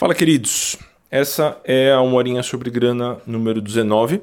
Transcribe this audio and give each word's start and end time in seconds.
Fala, 0.00 0.14
queridos. 0.14 0.78
Essa 1.10 1.60
é 1.62 1.92
a 1.92 2.00
Uma 2.00 2.14
Horinha 2.14 2.42
sobre 2.42 2.70
Grana 2.70 3.18
número 3.26 3.60
19. 3.60 4.14
Eu 4.14 4.22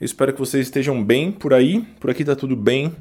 espero 0.00 0.32
que 0.32 0.38
vocês 0.38 0.68
estejam 0.68 1.02
bem 1.02 1.32
por 1.32 1.52
aí. 1.52 1.84
Por 1.98 2.10
aqui 2.10 2.24
tá 2.24 2.36
tudo 2.36 2.54
bem. 2.54 2.94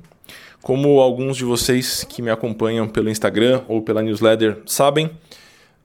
Como 0.60 1.00
alguns 1.02 1.38
de 1.38 1.46
vocês 1.46 2.04
que 2.04 2.24
me 2.24 2.32
acompanham 2.32 2.88
pelo 2.88 3.12
Instagram 3.12 3.62
ou 3.68 3.84
pela 3.84 4.02
newsletter 4.02 4.58
sabem, 4.66 5.12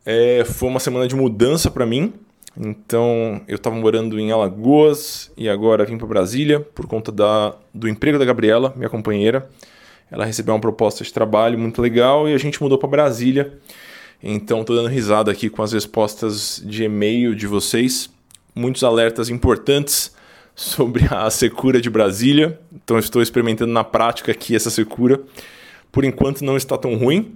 é, 0.06 0.46
foi 0.46 0.66
uma 0.70 0.80
semana 0.80 1.06
de 1.06 1.14
mudança 1.14 1.70
para 1.70 1.84
mim. 1.84 2.14
Então, 2.56 3.42
eu 3.46 3.56
estava 3.56 3.76
morando 3.76 4.18
em 4.18 4.32
Alagoas 4.32 5.30
e 5.36 5.46
agora 5.46 5.84
vim 5.84 5.98
para 5.98 6.06
Brasília 6.06 6.58
por 6.58 6.86
conta 6.86 7.12
da, 7.12 7.54
do 7.74 7.86
emprego 7.86 8.18
da 8.18 8.24
Gabriela, 8.24 8.72
minha 8.74 8.88
companheira. 8.88 9.46
Ela 10.10 10.24
recebeu 10.24 10.54
uma 10.54 10.60
proposta 10.60 11.04
de 11.04 11.12
trabalho 11.12 11.58
muito 11.58 11.82
legal 11.82 12.26
e 12.26 12.32
a 12.32 12.38
gente 12.38 12.62
mudou 12.62 12.78
para 12.78 12.88
Brasília. 12.88 13.58
Então, 14.26 14.62
estou 14.62 14.74
dando 14.74 14.88
risada 14.88 15.30
aqui 15.30 15.50
com 15.50 15.62
as 15.62 15.74
respostas 15.74 16.62
de 16.64 16.84
e-mail 16.84 17.34
de 17.34 17.46
vocês. 17.46 18.08
Muitos 18.54 18.82
alertas 18.82 19.28
importantes 19.28 20.14
sobre 20.56 21.04
a 21.10 21.28
secura 21.28 21.78
de 21.78 21.90
Brasília. 21.90 22.58
Então, 22.72 22.98
estou 22.98 23.20
experimentando 23.20 23.70
na 23.70 23.84
prática 23.84 24.32
aqui 24.32 24.56
essa 24.56 24.70
secura. 24.70 25.20
Por 25.92 26.04
enquanto, 26.04 26.42
não 26.42 26.56
está 26.56 26.78
tão 26.78 26.94
ruim. 26.94 27.34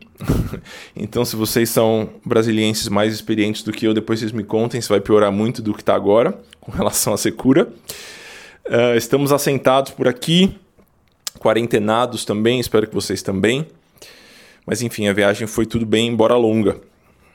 então, 0.97 1.27
se 1.27 1.37
vocês 1.37 1.69
são 1.69 2.09
brasilienses 2.25 2.89
mais 2.89 3.13
experientes 3.13 3.63
do 3.63 3.71
que 3.71 3.87
eu, 3.87 3.93
depois 3.93 4.21
vocês 4.21 4.33
me 4.33 4.43
contem 4.43 4.81
se 4.81 4.89
vai 4.89 4.99
piorar 4.99 5.31
muito 5.31 5.61
do 5.61 5.75
que 5.75 5.83
está 5.83 5.95
agora 5.95 6.41
com 6.59 6.73
relação 6.73 7.13
à 7.13 7.19
secura. 7.19 7.69
Uh, 8.67 8.97
estamos 8.97 9.31
assentados 9.31 9.93
por 9.93 10.09
aqui, 10.09 10.57
quarentenados 11.39 12.25
também, 12.25 12.59
espero 12.59 12.87
que 12.87 12.95
vocês 12.95 13.21
também. 13.21 13.67
Mas 14.69 14.83
enfim, 14.83 15.09
a 15.09 15.15
viagem 15.15 15.47
foi 15.47 15.65
tudo 15.65 15.87
bem, 15.87 16.09
embora 16.09 16.37
longa. 16.37 16.77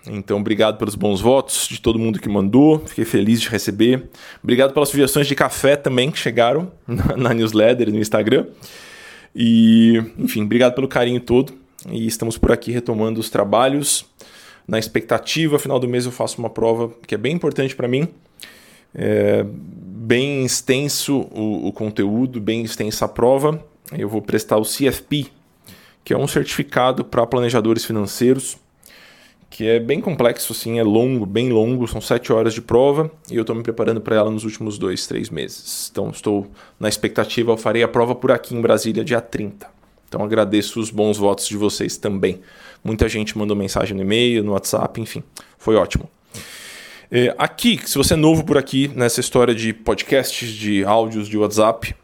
Então, 0.07 0.37
obrigado 0.39 0.77
pelos 0.77 0.93
bons 0.93 1.19
votos 1.19 1.67
de 1.67 1.81
todo 1.81 1.97
mundo 1.97 2.19
que 2.19 2.29
mandou, 2.29 2.83
fiquei 2.85 3.05
feliz 3.05 3.41
de 3.41 3.49
receber. 3.49 4.07
Obrigado 4.43 4.71
pelas 4.71 4.89
sugestões 4.89 5.25
de 5.25 5.33
café 5.33 5.75
também 5.75 6.11
que 6.11 6.19
chegaram 6.19 6.71
na, 6.85 7.17
na 7.17 7.33
newsletter 7.33 7.91
no 7.91 7.97
Instagram. 7.97 8.45
E, 9.35 9.99
enfim, 10.15 10.43
obrigado 10.43 10.75
pelo 10.75 10.87
carinho 10.87 11.19
todo. 11.19 11.53
E 11.89 12.05
estamos 12.05 12.37
por 12.37 12.51
aqui 12.51 12.71
retomando 12.71 13.19
os 13.19 13.31
trabalhos. 13.31 14.05
Na 14.67 14.77
expectativa, 14.77 15.57
final 15.57 15.79
do 15.79 15.87
mês 15.87 16.05
eu 16.05 16.11
faço 16.11 16.37
uma 16.37 16.51
prova 16.51 16.93
que 17.07 17.15
é 17.15 17.17
bem 17.17 17.33
importante 17.33 17.75
para 17.75 17.87
mim. 17.87 18.07
É 18.93 19.43
bem 19.43 20.45
extenso 20.45 21.27
o, 21.31 21.67
o 21.67 21.73
conteúdo, 21.73 22.39
bem 22.39 22.61
extensa 22.61 23.05
a 23.05 23.07
prova. 23.07 23.59
Eu 23.91 24.07
vou 24.07 24.21
prestar 24.21 24.57
o 24.57 24.63
CFP, 24.63 25.31
que 26.03 26.13
é 26.13 26.17
um 26.17 26.27
certificado 26.27 27.03
para 27.03 27.25
planejadores 27.25 27.85
financeiros, 27.85 28.57
que 29.49 29.67
é 29.67 29.79
bem 29.79 30.01
complexo, 30.01 30.51
assim, 30.51 30.79
é 30.79 30.83
longo, 30.83 31.27
bem 31.27 31.51
longo, 31.51 31.87
são 31.87 32.01
sete 32.01 32.33
horas 32.33 32.55
de 32.55 32.61
prova 32.61 33.11
e 33.29 33.35
eu 33.35 33.41
estou 33.41 33.55
me 33.55 33.61
preparando 33.61 34.01
para 34.01 34.15
ela 34.15 34.31
nos 34.31 34.43
últimos 34.43 34.79
dois, 34.79 35.05
três 35.05 35.29
meses. 35.29 35.89
Então 35.91 36.09
estou 36.09 36.47
na 36.79 36.89
expectativa, 36.89 37.51
eu 37.51 37.57
farei 37.57 37.83
a 37.83 37.87
prova 37.87 38.15
por 38.15 38.31
aqui 38.31 38.55
em 38.55 38.61
Brasília 38.61 39.03
dia 39.03 39.21
30. 39.21 39.67
Então 40.07 40.23
agradeço 40.23 40.79
os 40.79 40.89
bons 40.89 41.17
votos 41.17 41.47
de 41.47 41.55
vocês 41.55 41.97
também. 41.97 42.41
Muita 42.83 43.07
gente 43.07 43.37
mandou 43.37 43.55
mensagem 43.55 43.95
no 43.95 44.01
e-mail, 44.01 44.43
no 44.43 44.53
WhatsApp, 44.53 44.99
enfim, 44.99 45.23
foi 45.57 45.75
ótimo. 45.75 46.09
É, 47.11 47.35
aqui, 47.37 47.79
se 47.85 47.95
você 47.95 48.15
é 48.15 48.17
novo 48.17 48.43
por 48.43 48.57
aqui 48.57 48.91
nessa 48.95 49.19
história 49.19 49.53
de 49.53 49.71
podcasts, 49.71 50.49
de 50.49 50.83
áudios 50.83 51.27
de 51.27 51.37
WhatsApp, 51.37 51.95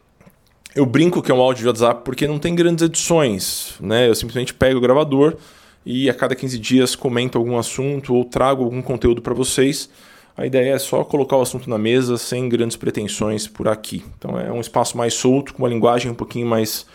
eu 0.74 0.86
brinco 0.86 1.22
que 1.22 1.30
é 1.30 1.34
um 1.34 1.40
áudio 1.40 1.62
de 1.62 1.68
WhatsApp 1.68 2.02
porque 2.04 2.26
não 2.26 2.38
tem 2.38 2.54
grandes 2.54 2.84
edições, 2.84 3.74
né? 3.80 4.08
Eu 4.08 4.14
simplesmente 4.14 4.54
pego 4.54 4.78
o 4.78 4.80
gravador 4.80 5.36
e 5.84 6.08
a 6.08 6.14
cada 6.14 6.34
15 6.34 6.58
dias 6.58 6.94
comento 6.94 7.38
algum 7.38 7.58
assunto 7.58 8.14
ou 8.14 8.24
trago 8.24 8.64
algum 8.64 8.82
conteúdo 8.82 9.20
para 9.20 9.34
vocês. 9.34 9.90
A 10.36 10.46
ideia 10.46 10.74
é 10.74 10.78
só 10.78 11.04
colocar 11.04 11.36
o 11.36 11.42
assunto 11.42 11.68
na 11.68 11.76
mesa 11.76 12.16
sem 12.16 12.48
grandes 12.48 12.76
pretensões 12.76 13.46
por 13.46 13.68
aqui. 13.68 14.04
Então 14.16 14.38
é 14.38 14.50
um 14.52 14.60
espaço 14.60 14.96
mais 14.96 15.14
solto, 15.14 15.54
com 15.54 15.62
uma 15.62 15.68
linguagem 15.68 16.10
um 16.10 16.14
pouquinho 16.14 16.46
mais, 16.46 16.86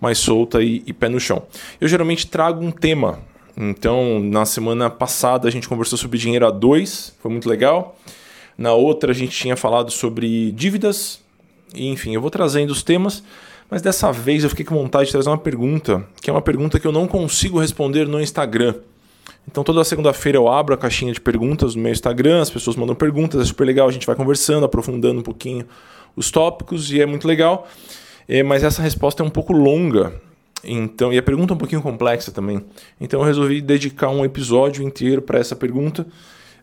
mais 0.00 0.18
solta 0.18 0.62
e, 0.62 0.82
e 0.86 0.92
pé 0.92 1.08
no 1.08 1.18
chão. 1.18 1.42
Eu 1.80 1.88
geralmente 1.88 2.26
trago 2.26 2.64
um 2.64 2.70
tema. 2.70 3.20
Então, 3.56 4.20
na 4.20 4.46
semana 4.46 4.88
passada 4.88 5.48
a 5.48 5.50
gente 5.50 5.68
conversou 5.68 5.98
sobre 5.98 6.16
dinheiro 6.16 6.46
a 6.46 6.50
dois, 6.50 7.14
foi 7.20 7.30
muito 7.30 7.48
legal. 7.48 7.98
Na 8.56 8.72
outra 8.72 9.10
a 9.10 9.14
gente 9.14 9.36
tinha 9.36 9.56
falado 9.56 9.90
sobre 9.90 10.52
dívidas, 10.52 11.20
e, 11.74 11.88
enfim, 11.88 12.14
eu 12.14 12.20
vou 12.20 12.30
trazendo 12.30 12.70
os 12.70 12.82
temas, 12.82 13.22
mas 13.70 13.82
dessa 13.82 14.10
vez 14.10 14.44
eu 14.44 14.50
fiquei 14.50 14.64
com 14.64 14.74
vontade 14.74 15.06
de 15.06 15.12
trazer 15.12 15.28
uma 15.28 15.38
pergunta, 15.38 16.06
que 16.20 16.30
é 16.30 16.32
uma 16.32 16.42
pergunta 16.42 16.80
que 16.80 16.86
eu 16.86 16.92
não 16.92 17.06
consigo 17.06 17.58
responder 17.58 18.06
no 18.06 18.20
Instagram. 18.20 18.74
Então 19.50 19.64
toda 19.64 19.82
segunda-feira 19.84 20.36
eu 20.36 20.48
abro 20.48 20.74
a 20.74 20.78
caixinha 20.78 21.12
de 21.12 21.20
perguntas 21.20 21.74
no 21.74 21.82
meu 21.82 21.92
Instagram, 21.92 22.42
as 22.42 22.50
pessoas 22.50 22.76
mandam 22.76 22.94
perguntas, 22.94 23.40
é 23.40 23.44
super 23.44 23.64
legal, 23.64 23.88
a 23.88 23.92
gente 23.92 24.06
vai 24.06 24.14
conversando, 24.14 24.64
aprofundando 24.64 25.20
um 25.20 25.22
pouquinho 25.22 25.66
os 26.14 26.30
tópicos 26.30 26.90
e 26.90 27.00
é 27.00 27.06
muito 27.06 27.26
legal. 27.26 27.66
É, 28.28 28.42
mas 28.42 28.62
essa 28.62 28.82
resposta 28.82 29.22
é 29.22 29.26
um 29.26 29.30
pouco 29.30 29.54
longa, 29.54 30.12
então 30.62 31.10
e 31.10 31.16
a 31.16 31.22
pergunta 31.22 31.52
é 31.52 31.54
um 31.54 31.58
pouquinho 31.58 31.80
complexa 31.80 32.30
também. 32.30 32.62
Então 33.00 33.20
eu 33.20 33.26
resolvi 33.26 33.62
dedicar 33.62 34.10
um 34.10 34.22
episódio 34.22 34.82
inteiro 34.82 35.22
para 35.22 35.38
essa 35.38 35.56
pergunta, 35.56 36.06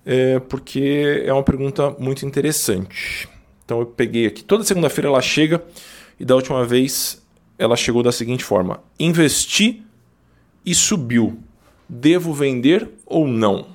é, 0.06 0.40
porque 0.40 1.24
é 1.26 1.34
uma 1.34 1.42
pergunta 1.42 1.96
muito 1.98 2.24
interessante. 2.24 3.28
Então 3.66 3.80
eu 3.80 3.86
peguei 3.88 4.28
aqui, 4.28 4.44
toda 4.44 4.64
segunda-feira 4.64 5.10
ela 5.10 5.22
chega 5.22 5.64
e 6.20 6.24
da 6.24 6.36
última 6.36 6.64
vez 6.64 7.22
ela 7.58 7.76
chegou 7.76 8.04
da 8.04 8.12
seguinte 8.12 8.44
forma: 8.44 8.82
investi 9.00 9.84
e 10.66 10.74
subiu. 10.74 11.40
Devo 11.88 12.34
vender 12.34 12.90
ou 13.06 13.28
não? 13.28 13.68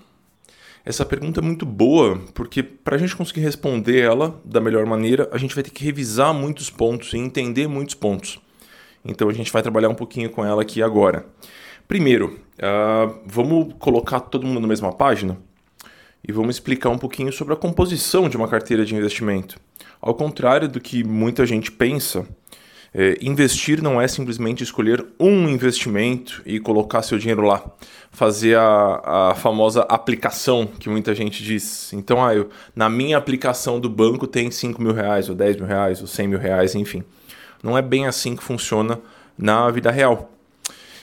Essa 0.84 1.04
pergunta 1.04 1.40
é 1.40 1.42
muito 1.42 1.66
boa 1.66 2.20
porque 2.34 2.62
para 2.62 2.96
a 2.96 2.98
gente 2.98 3.14
conseguir 3.14 3.40
responder 3.40 4.00
ela 4.00 4.40
da 4.44 4.60
melhor 4.60 4.86
maneira, 4.86 5.28
a 5.30 5.38
gente 5.38 5.54
vai 5.54 5.62
ter 5.62 5.70
que 5.70 5.84
revisar 5.84 6.32
muitos 6.32 6.70
pontos 6.70 7.12
e 7.12 7.18
entender 7.18 7.68
muitos 7.68 7.94
pontos. 7.94 8.40
Então 9.04 9.28
a 9.28 9.32
gente 9.32 9.52
vai 9.52 9.62
trabalhar 9.62 9.88
um 9.88 9.94
pouquinho 9.94 10.30
com 10.30 10.44
ela 10.44 10.62
aqui 10.62 10.82
agora. 10.82 11.26
Primeiro, 11.86 12.40
uh, 12.58 13.20
vamos 13.26 13.74
colocar 13.78 14.20
todo 14.20 14.46
mundo 14.46 14.60
na 14.60 14.68
mesma 14.68 14.92
página 14.92 15.38
e 16.26 16.32
vamos 16.32 16.56
explicar 16.56 16.90
um 16.90 16.98
pouquinho 16.98 17.32
sobre 17.32 17.54
a 17.54 17.56
composição 17.56 18.28
de 18.28 18.36
uma 18.36 18.48
carteira 18.48 18.84
de 18.84 18.94
investimento. 18.94 19.58
Ao 20.00 20.14
contrário 20.14 20.68
do 20.68 20.80
que 20.80 21.04
muita 21.04 21.44
gente 21.44 21.70
pensa, 21.70 22.26
é, 22.92 23.16
investir 23.22 23.80
não 23.82 24.00
é 24.00 24.08
simplesmente 24.08 24.64
escolher 24.64 25.04
um 25.18 25.48
investimento 25.48 26.42
e 26.44 26.58
colocar 26.58 27.02
seu 27.02 27.18
dinheiro 27.18 27.42
lá, 27.42 27.64
fazer 28.10 28.56
a, 28.56 29.30
a 29.30 29.34
famosa 29.34 29.82
aplicação 29.82 30.66
que 30.66 30.88
muita 30.88 31.14
gente 31.14 31.42
diz. 31.42 31.92
Então, 31.92 32.24
ah, 32.24 32.34
eu, 32.34 32.48
na 32.74 32.88
minha 32.88 33.16
aplicação 33.16 33.78
do 33.78 33.88
banco 33.88 34.26
tem 34.26 34.50
5 34.50 34.82
mil 34.82 34.92
reais, 34.92 35.28
ou 35.28 35.34
10 35.34 35.56
mil 35.56 35.66
reais, 35.66 36.00
ou 36.00 36.06
100 36.06 36.28
mil 36.28 36.38
reais, 36.38 36.74
enfim. 36.74 37.04
Não 37.62 37.78
é 37.78 37.82
bem 37.82 38.06
assim 38.06 38.34
que 38.34 38.42
funciona 38.42 38.98
na 39.38 39.70
vida 39.70 39.90
real. 39.90 40.32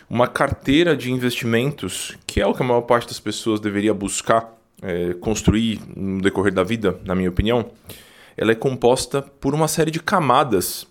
Uma 0.10 0.28
carteira 0.28 0.96
de 0.96 1.12
investimentos, 1.12 2.18
que 2.26 2.42
é 2.42 2.48
o 2.48 2.54
que 2.54 2.64
a 2.64 2.66
maior 2.66 2.82
parte 2.82 3.08
das 3.08 3.20
pessoas 3.20 3.60
deveria 3.60 3.94
buscar 3.94 4.58
é, 4.82 5.14
construir 5.16 5.82
no 5.96 6.22
decorrer 6.22 6.54
da 6.54 6.64
vida, 6.64 7.00
na 7.04 7.16
minha 7.16 7.30
opinião, 7.30 7.72
ela 8.38 8.52
é 8.52 8.56
composta 8.56 9.22
por 9.22 9.56
uma 9.56 9.68
série 9.68 9.90
de 9.90 10.00
camadas. 10.00 10.86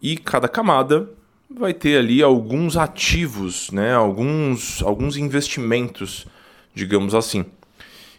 E 0.00 0.16
cada 0.16 0.48
camada 0.48 1.10
vai 1.50 1.74
ter 1.74 1.98
ali 1.98 2.22
alguns 2.22 2.76
ativos, 2.76 3.70
né? 3.72 3.92
alguns, 3.92 4.80
alguns 4.82 5.16
investimentos, 5.16 6.26
digamos 6.72 7.14
assim. 7.14 7.44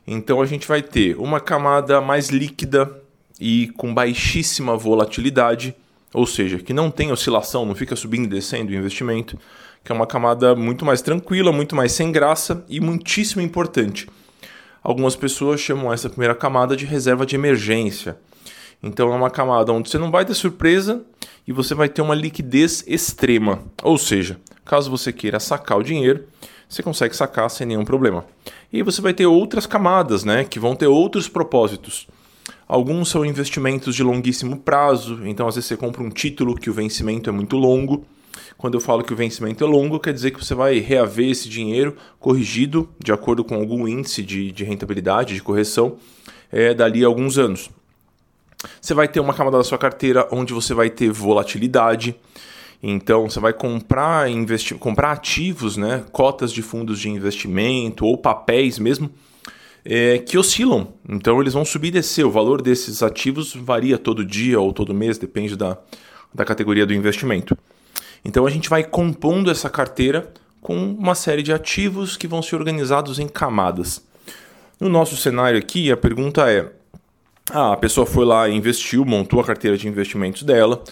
Então 0.06 0.42
a 0.42 0.46
gente 0.46 0.68
vai 0.68 0.82
ter 0.82 1.16
uma 1.18 1.40
camada 1.40 2.02
mais 2.02 2.30
líquida 2.30 3.02
e 3.40 3.72
com 3.78 3.94
baixíssima 3.94 4.76
volatilidade, 4.76 5.74
ou 6.14 6.26
seja, 6.26 6.60
que 6.60 6.74
não 6.74 6.92
tem 6.92 7.12
oscilação, 7.12 7.66
não 7.66 7.76
fica 7.76 7.96
subindo 7.96 8.26
e 8.26 8.30
descendo 8.30 8.72
o 8.72 8.76
investimento, 8.76 9.40
que 9.84 9.92
é 9.92 9.96
uma 9.96 10.08
camada 10.08 10.56
muito 10.56 10.86
mais 10.86 11.02
tranquila, 11.02 11.52
muito 11.52 11.76
mais 11.76 11.92
sem 11.92 12.12
graça 12.12 12.66
e 12.68 12.80
muitíssimo 12.80 13.42
importante 13.42 14.08
Algumas 14.86 15.16
pessoas 15.16 15.60
chamam 15.60 15.92
essa 15.92 16.12
primeira 16.12 16.36
camada 16.36 16.78
de 16.78 16.86
reserva 16.86 17.26
de 17.26 17.34
emergência. 17.34 18.20
Então 18.84 19.12
é 19.12 19.16
uma 19.16 19.32
camada 19.32 19.74
onde 19.74 19.90
você 19.90 19.98
não 19.98 20.12
vai 20.12 20.24
ter 20.24 20.36
surpresa 20.36 21.04
e 21.48 21.52
você 21.52 21.74
vai 21.74 21.90
ter 21.90 22.04
uma 22.04 22.14
liquidez 22.14 22.84
extrema. 22.86 23.64
Ou 23.82 23.98
seja, 23.98 24.40
caso 24.64 24.92
você 24.92 25.12
queira 25.12 25.40
sacar 25.40 25.80
o 25.80 25.84
dinheiro, 25.84 26.26
você 26.70 26.84
consegue 26.84 27.16
sacar 27.16 27.50
sem 27.50 27.66
nenhum 27.66 27.84
problema. 27.84 28.28
E 28.72 28.84
você 28.84 29.02
vai 29.02 29.12
ter 29.12 29.26
outras 29.26 29.66
camadas, 29.66 30.24
né, 30.24 30.44
que 30.44 30.60
vão 30.60 30.76
ter 30.76 30.86
outros 30.86 31.28
propósitos. 31.28 32.08
Alguns 32.68 33.10
são 33.10 33.26
investimentos 33.26 33.96
de 33.96 34.04
longuíssimo 34.04 34.58
prazo, 34.58 35.20
então 35.26 35.48
às 35.48 35.56
vezes 35.56 35.68
você 35.68 35.76
compra 35.76 36.04
um 36.04 36.12
título 36.12 36.54
que 36.54 36.70
o 36.70 36.74
vencimento 36.74 37.28
é 37.28 37.34
muito 37.34 37.58
longo. 37.58 38.06
Quando 38.58 38.76
eu 38.76 38.82
falo 38.82 39.04
que 39.04 39.14
o 39.14 39.16
vencimento 39.16 39.64
é 39.64 39.68
longo, 39.68 40.00
quer 40.00 40.14
dizer 40.14 40.32
que 40.32 40.44
você 40.44 40.56
vai 40.56 40.80
reaver 40.80 41.30
esse 41.30 41.50
dinheiro 41.50 41.96
corrigido 42.20 42.90
de 43.04 43.12
acordo 43.12 43.44
com 43.44 43.56
algum 43.56 43.88
índice 43.88 44.24
de, 44.24 44.52
de 44.52 44.64
rentabilidade, 44.64 45.34
de 45.34 45.42
correção, 45.42 45.98
é, 46.52 46.74
dali 46.74 47.04
a 47.04 47.08
alguns 47.08 47.38
anos. 47.38 47.70
Você 48.82 48.94
vai 48.94 49.08
ter 49.08 49.20
uma 49.20 49.34
camada 49.34 49.58
da 49.58 49.64
sua 49.64 49.78
carteira 49.78 50.28
onde 50.32 50.54
você 50.54 50.74
vai 50.74 50.90
ter 50.90 51.12
volatilidade. 51.12 52.16
Então, 52.82 53.30
você 53.30 53.40
vai 53.40 53.54
comprar, 53.54 54.30
investir, 54.30 54.78
comprar 54.78 55.12
ativos, 55.12 55.76
né, 55.76 56.04
cotas 56.12 56.52
de 56.52 56.62
fundos 56.62 57.00
de 57.00 57.10
investimento 57.10 58.06
ou 58.06 58.18
papéis 58.18 58.80
mesmo, 58.80 59.10
é, 59.84 60.18
que 60.18 60.38
oscilam. 60.38 60.94
Então 61.08 61.40
eles 61.40 61.54
vão 61.54 61.64
subir 61.64 61.90
e 61.90 61.92
descer. 61.92 62.26
O 62.26 62.32
valor 62.32 62.62
desses 62.62 63.04
ativos 63.04 63.54
varia 63.56 63.98
todo 63.98 64.26
dia 64.26 64.60
ou 64.60 64.74
todo 64.74 64.94
mês, 64.94 65.18
depende 65.18 65.56
da, 65.56 65.78
da 66.34 66.44
categoria 66.44 66.86
do 66.86 66.94
investimento. 66.94 67.56
Então 68.26 68.48
a 68.48 68.50
gente 68.50 68.68
vai 68.68 68.84
compondo 68.84 69.52
essa 69.52 69.70
carteira 69.70 70.34
com 70.60 70.76
uma 70.76 71.14
série 71.14 71.44
de 71.44 71.54
ativos 71.54 72.18
que 72.18 72.28
vão 72.28 72.42
ser 72.42 72.56
organizados 72.56 73.20
em 73.20 73.28
camadas. 73.28 74.04
No 74.80 74.90
nosso 74.90 75.16
cenário 75.16 75.60
aqui, 75.60 75.92
a 75.92 75.96
pergunta 75.96 76.52
é: 76.52 76.72
ah, 77.52 77.74
a 77.74 77.78
pessoa 77.78 78.08
foi 78.08 78.26
lá 78.26 78.50
e 78.50 78.56
investiu, 78.56 79.06
montou 79.06 79.40
a 79.40 79.44
carteira 79.44 79.78
de 79.78 79.88
investimentos 79.88 80.42
dela, 80.42 80.84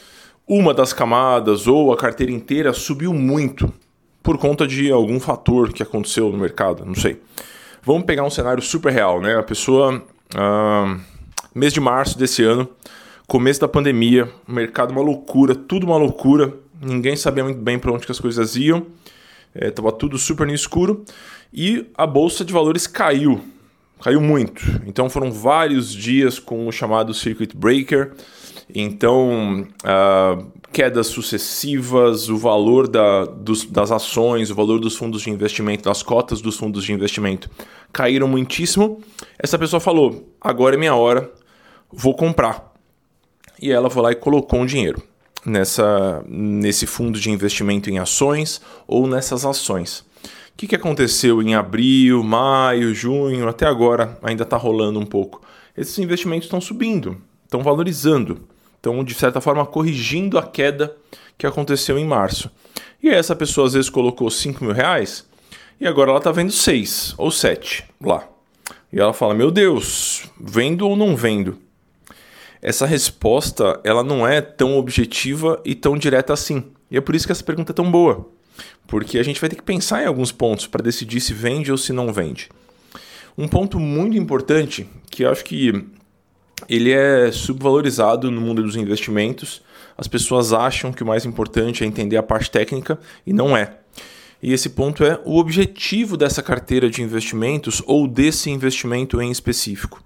uma 0.48 0.76
das 0.76 0.94
camadas 0.94 1.66
ou 1.66 1.92
a 1.92 1.98
carteira 1.98 2.32
inteira 2.32 2.72
subiu 2.72 3.12
muito 3.14 3.74
por 4.22 4.38
conta 4.38 4.68
de 4.68 4.92
algum 4.92 5.20
fator 5.20 5.74
que 5.74 5.82
aconteceu 5.82 6.32
no 6.32 6.38
mercado, 6.38 6.86
não 6.86 6.96
sei. 6.96 7.20
Vamos 7.82 8.04
pegar 8.04 8.24
um 8.24 8.30
cenário 8.30 8.62
super 8.62 8.94
real, 8.94 9.20
né? 9.20 9.38
A 9.38 9.44
pessoa, 9.44 10.02
ah, 10.36 10.98
mês 11.54 11.74
de 11.74 11.82
março 11.82 12.18
desse 12.18 12.44
ano, 12.44 12.70
começo 13.28 13.60
da 13.60 13.68
pandemia, 13.68 14.30
mercado 14.48 14.92
uma 14.92 15.02
loucura, 15.02 15.56
tudo 15.56 15.86
uma 15.86 15.98
loucura, 15.98 16.54
ninguém 16.84 17.16
sabia 17.16 17.44
muito 17.44 17.62
bem 17.62 17.80
para 17.80 17.92
onde 17.92 18.06
que 18.06 18.12
as 18.12 18.20
coisas 18.20 18.56
iam, 18.56 18.86
estava 19.56 19.90
é, 19.90 19.92
tudo 19.92 20.18
super 20.18 20.48
no 20.48 20.54
escuro 20.54 21.04
e 21.54 21.86
a 21.96 22.08
bolsa 22.08 22.44
de 22.44 22.52
valores 22.52 22.88
caiu, 22.88 23.42
caiu 24.02 24.20
muito. 24.20 24.64
Então 24.86 25.10
foram 25.10 25.32
vários 25.32 25.94
dias 25.94 26.40
com 26.40 26.68
o 26.68 26.72
chamado 26.72 27.14
circuit 27.14 27.56
breaker. 27.56 28.14
Então, 28.74 29.68
uh, 29.84 30.52
quedas 30.72 31.08
sucessivas, 31.08 32.30
o 32.30 32.38
valor 32.38 32.88
da, 32.88 33.26
dos, 33.26 33.66
das 33.66 33.92
ações, 33.92 34.50
o 34.50 34.56
valor 34.56 34.80
dos 34.80 34.96
fundos 34.96 35.22
de 35.22 35.30
investimento, 35.30 35.84
das 35.84 36.02
cotas 36.02 36.42
dos 36.42 36.58
fundos 36.58 36.84
de 36.84 36.94
investimento 36.94 37.50
caíram 37.92 38.28
muitíssimo. 38.28 39.02
Essa 39.38 39.60
pessoa 39.60 39.80
falou: 39.80 40.34
agora 40.42 40.76
é 40.76 40.80
minha 40.80 40.96
hora, 40.96 41.30
vou 41.92 42.16
comprar. 42.16 42.74
E 43.62 43.72
ela 43.72 43.90
foi 43.90 44.02
lá 44.02 44.12
e 44.12 44.16
colocou 44.16 44.60
um 44.60 44.66
dinheiro 44.66 45.04
nessa, 45.46 46.24
nesse 46.28 46.86
fundo 46.86 47.20
de 47.20 47.30
investimento 47.30 47.90
em 47.90 48.00
ações 48.00 48.62
ou 48.88 49.08
nessas 49.08 49.46
ações. 49.46 50.00
O 50.54 50.58
que, 50.58 50.68
que 50.68 50.76
aconteceu 50.76 51.42
em 51.42 51.56
abril, 51.56 52.24
maio, 52.24 52.94
junho, 52.94 53.48
até 53.48 53.66
agora 53.66 54.18
ainda 54.22 54.44
está 54.44 54.56
rolando 54.56 55.00
um 55.00 55.06
pouco? 55.06 55.42
Esses 55.76 55.98
investimentos 55.98 56.46
estão 56.46 56.62
subindo, 56.62 57.18
estão 57.44 57.64
valorizando. 57.64 58.48
Então, 58.80 59.04
de 59.04 59.14
certa 59.14 59.42
forma, 59.42 59.66
corrigindo 59.66 60.38
a 60.38 60.44
queda 60.44 60.96
que 61.38 61.48
aconteceu 61.48 61.98
em 61.98 62.06
março. 62.06 62.52
E 63.02 63.10
essa 63.10 63.36
pessoa 63.36 63.68
às 63.68 63.74
vezes 63.74 63.90
colocou 63.90 64.30
5 64.30 64.64
mil 64.64 64.74
reais 64.74 65.26
e 65.80 65.88
agora 65.88 66.12
ela 66.12 66.20
está 66.20 66.32
vendo 66.32 66.52
6 66.52 67.16
ou 67.18 67.32
7 67.32 67.86
lá. 68.02 68.28
E 68.92 69.00
ela 69.00 69.12
fala, 69.12 69.34
meu 69.34 69.50
Deus, 69.50 70.30
vendo 70.40 70.88
ou 70.88 70.96
não 70.96 71.16
vendo? 71.16 71.58
Essa 72.64 72.86
resposta 72.86 73.78
ela 73.84 74.06
não 74.06 74.26
é 74.26 74.40
tão 74.40 74.78
objetiva 74.78 75.62
e 75.66 75.76
tão 75.76 75.98
direta 75.98 76.32
assim. 76.32 76.64
E 76.90 76.96
é 76.96 77.02
por 77.02 77.14
isso 77.14 77.26
que 77.26 77.34
essa 77.34 77.44
pergunta 77.44 77.74
é 77.74 77.76
tão 77.76 77.92
boa. 77.92 78.32
Porque 78.88 79.20
a 79.20 79.24
gente 79.24 79.42
vai 79.42 79.50
ter 79.50 79.58
que 79.58 79.64
pensar 79.64 80.02
em 80.02 80.06
alguns 80.06 80.32
pontos 80.32 80.66
para 80.66 80.82
decidir 80.82 81.20
se 81.20 81.34
vende 81.34 81.74
ou 81.74 81.78
se 81.78 81.92
não 81.92 82.14
vende. 82.14 82.50
Um 83.38 83.50
ponto 83.50 83.78
muito 83.78 84.16
importante 84.16 84.88
que 85.12 85.26
eu 85.26 85.30
acho 85.30 85.44
que 85.44 85.86
ele 86.70 86.94
é 86.94 87.30
subvalorizado 87.34 88.32
no 88.32 88.40
mundo 88.40 88.64
dos 88.64 88.78
investimentos. 88.78 89.62
As 89.98 90.08
pessoas 90.08 90.54
acham 90.54 90.94
que 90.94 91.04
o 91.04 91.06
mais 91.06 91.26
importante 91.26 91.84
é 91.84 91.88
entender 91.88 92.16
a 92.16 92.24
parte 92.24 92.50
técnica 92.50 92.98
e 93.28 93.34
não 93.34 93.58
é. 93.58 93.76
E 94.42 94.54
esse 94.54 94.70
ponto 94.70 95.04
é 95.04 95.20
o 95.26 95.38
objetivo 95.38 96.16
dessa 96.16 96.42
carteira 96.42 96.90
de 96.90 97.02
investimentos 97.02 97.84
ou 97.86 98.08
desse 98.08 98.50
investimento 98.50 99.22
em 99.22 99.32
específico. 99.32 100.02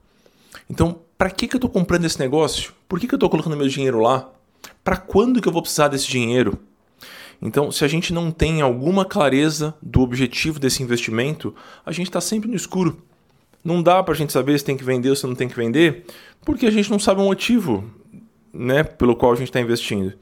Então, 0.68 1.02
para 1.18 1.30
que, 1.30 1.48
que 1.48 1.56
eu 1.56 1.58
estou 1.58 1.70
comprando 1.70 2.06
esse 2.06 2.20
negócio? 2.20 2.74
Por 2.88 3.00
que, 3.00 3.08
que 3.08 3.14
eu 3.14 3.18
estou 3.18 3.30
colocando 3.30 3.58
meu 3.58 3.68
dinheiro 3.68 4.00
lá? 4.00 4.30
Para 4.84 4.98
quando 4.98 5.42
que 5.42 5.48
eu 5.48 5.52
vou 5.52 5.62
precisar 5.62 5.88
desse 5.88 6.08
dinheiro? 6.08 6.60
Então, 7.42 7.72
se 7.72 7.84
a 7.84 7.88
gente 7.88 8.14
não 8.14 8.32
tem 8.32 8.62
alguma 8.62 9.06
clareza 9.06 9.76
do 9.82 10.02
objetivo 10.02 10.60
desse 10.60 10.82
investimento, 10.82 11.54
a 11.86 11.92
gente 11.92 12.08
está 12.08 12.22
sempre 12.22 12.50
no 12.50 12.56
escuro. 12.56 13.02
Não 13.64 13.82
dá 13.82 14.02
para 14.02 14.14
a 14.14 14.18
gente 14.18 14.34
saber 14.34 14.58
se 14.58 14.66
tem 14.66 14.78
que 14.78 14.84
vender 14.84 15.10
ou 15.10 15.16
se 15.16 15.28
não 15.28 15.36
tem 15.36 15.48
que 15.48 15.56
vender, 15.56 16.06
porque 16.44 16.66
a 16.66 16.72
gente 16.72 16.90
não 16.90 17.00
sabe 17.00 17.22
o 17.22 17.26
motivo 17.26 17.84
né, 18.54 18.84
pelo 18.84 19.16
qual 19.16 19.34
a 19.34 19.36
gente 19.36 19.50
está 19.50 19.60
investindo. 19.60 20.14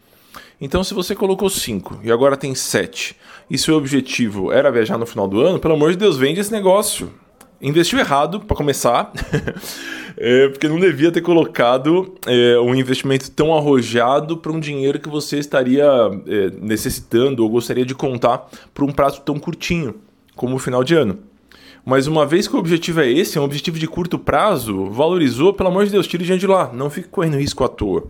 Então, 0.59 0.83
se 0.83 0.93
você 0.93 1.15
colocou 1.15 1.49
5 1.49 1.99
e 2.03 2.11
agora 2.11 2.37
tem 2.37 2.55
7, 2.55 3.15
e 3.49 3.57
seu 3.57 3.75
objetivo 3.75 4.51
era 4.51 4.71
viajar 4.71 4.97
no 4.97 5.05
final 5.05 5.27
do 5.27 5.41
ano, 5.41 5.59
pelo 5.59 5.73
amor 5.73 5.91
de 5.91 5.97
Deus, 5.97 6.17
vende 6.17 6.39
esse 6.39 6.51
negócio. 6.51 7.13
Investiu 7.61 7.97
errado, 7.99 8.41
para 8.41 8.55
começar, 8.55 9.11
é, 10.17 10.49
porque 10.49 10.67
não 10.67 10.79
devia 10.79 11.11
ter 11.11 11.21
colocado 11.21 12.15
é, 12.27 12.59
um 12.59 12.75
investimento 12.75 13.31
tão 13.31 13.55
arrojado 13.55 14.37
para 14.37 14.51
um 14.51 14.59
dinheiro 14.59 14.99
que 14.99 15.09
você 15.09 15.39
estaria 15.39 15.85
é, 16.27 16.51
necessitando 16.61 17.43
ou 17.43 17.49
gostaria 17.49 17.85
de 17.85 17.95
contar 17.95 18.49
por 18.73 18.83
um 18.83 18.91
prazo 18.91 19.21
tão 19.21 19.39
curtinho 19.39 19.95
como 20.35 20.55
o 20.55 20.59
final 20.59 20.83
de 20.83 20.95
ano. 20.95 21.19
Mas 21.85 22.07
uma 22.07 22.25
vez 22.25 22.47
que 22.47 22.55
o 22.55 22.59
objetivo 22.59 22.99
é 22.99 23.09
esse, 23.09 23.37
é 23.37 23.41
um 23.41 23.43
objetivo 23.43 23.77
de 23.77 23.87
curto 23.87 24.17
prazo, 24.17 24.85
valorizou, 24.87 25.53
pelo 25.53 25.69
amor 25.69 25.85
de 25.85 25.91
Deus, 25.91 26.07
tire 26.07 26.25
diante 26.25 26.41
de 26.41 26.47
lá. 26.47 26.71
Não 26.73 26.89
fique 26.89 27.07
correndo 27.07 27.37
risco 27.37 27.63
à 27.63 27.67
toa. 27.67 28.07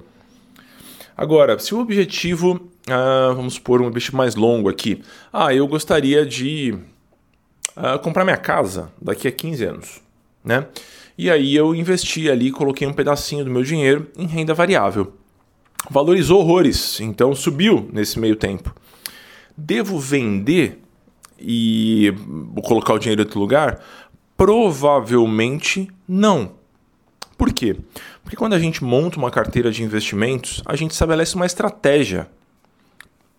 Agora, 1.16 1.60
se 1.60 1.76
o 1.76 1.80
objetivo, 1.80 2.70
ah, 2.88 3.34
vamos 3.36 3.56
supor 3.56 3.82
um 3.82 3.88
objetivo 3.88 4.18
mais 4.18 4.36
longo 4.36 4.70
aqui. 4.70 5.02
Ah, 5.32 5.54
eu 5.54 5.68
gostaria 5.68 6.26
de 6.26 6.78
ah, 7.76 7.98
comprar 7.98 8.24
minha 8.24 8.38
casa 8.38 8.92
daqui 9.02 9.28
a 9.28 9.32
15 9.32 9.64
anos, 9.66 10.02
né? 10.44 10.68
E 11.18 11.30
aí 11.30 11.56
eu 11.56 11.74
investi 11.74 12.30
ali, 12.30 12.52
coloquei 12.52 12.88
um 12.88 12.94
pedacinho 12.94 13.46
do 13.46 13.52
meu 13.52 13.64
dinheiro 13.64 14.10
em 14.18 14.26
renda 14.26 14.54
variável. 14.54 15.14
Valorizou 15.90 16.40
horrores, 16.40 17.00
então 17.00 17.34
subiu 17.36 17.90
nesse 17.94 18.20
meio 18.20 18.36
tempo. 18.36 18.76
Devo 19.56 20.00
vender 20.00 20.82
e 21.40 22.14
colocar 22.64 22.94
o 22.94 23.00
dinheiro 23.00 23.22
em 23.22 23.26
outro 23.26 23.40
lugar? 23.40 23.82
Provavelmente 24.36 25.90
não. 26.08 26.54
Por 27.38 27.54
quê? 27.54 27.76
Porque 28.24 28.36
quando 28.36 28.54
a 28.54 28.60
gente 28.60 28.84
monta 28.84 29.18
uma 29.18 29.30
carteira 29.30 29.72
de 29.72 29.84
investimentos, 29.84 30.62
a 30.66 30.76
gente 30.76 30.92
estabelece 30.92 31.36
uma 31.36 31.46
estratégia. 31.46 32.28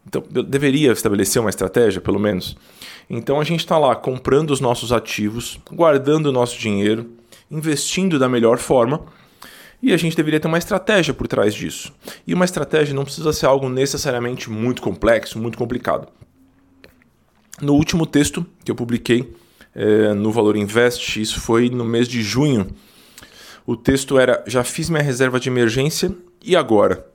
Então, 0.07 0.23
deveria 0.45 0.93
estabelecer 0.93 1.41
uma 1.41 1.51
estratégia, 1.51 2.01
pelo 2.01 2.19
menos. 2.19 2.57
Então, 3.11 3.41
a 3.41 3.45
gente 3.45 3.61
está 3.61 3.77
lá 3.77 3.95
comprando 3.97 4.51
os 4.51 4.61
nossos 4.61 4.93
ativos, 4.93 5.59
guardando 5.73 6.27
o 6.27 6.33
nosso 6.33 6.59
dinheiro, 6.59 7.11
investindo 7.51 8.19
da 8.19 8.29
melhor 8.29 8.59
forma. 8.59 9.03
E 9.83 9.93
a 9.93 9.97
gente 9.97 10.17
deveria 10.17 10.41
ter 10.41 10.49
uma 10.49 10.59
estratégia 10.59 11.13
por 11.13 11.27
trás 11.27 11.55
disso. 11.55 11.93
E 12.27 12.35
uma 12.35 12.45
estratégia 12.45 12.95
não 12.95 13.05
precisa 13.05 13.33
ser 13.33 13.47
algo 13.47 13.69
necessariamente 13.69 14.49
muito 14.49 14.81
complexo, 14.81 15.39
muito 15.39 15.59
complicado. 15.59 16.09
No 17.61 17.75
último 17.75 18.07
texto 18.07 18.47
que 18.65 18.71
eu 18.71 18.75
publiquei 18.75 19.35
é, 19.75 20.15
no 20.15 20.31
Valor 20.31 20.57
Invest, 20.57 21.21
isso 21.21 21.41
foi 21.41 21.69
no 21.69 21.85
mês 21.85 22.09
de 22.09 22.23
junho, 22.23 22.67
o 23.67 23.77
texto 23.77 24.19
era: 24.19 24.43
Já 24.47 24.63
fiz 24.63 24.89
minha 24.89 25.03
reserva 25.03 25.41
de 25.41 25.49
emergência 25.49 26.15
e 26.43 26.55
agora? 26.55 27.07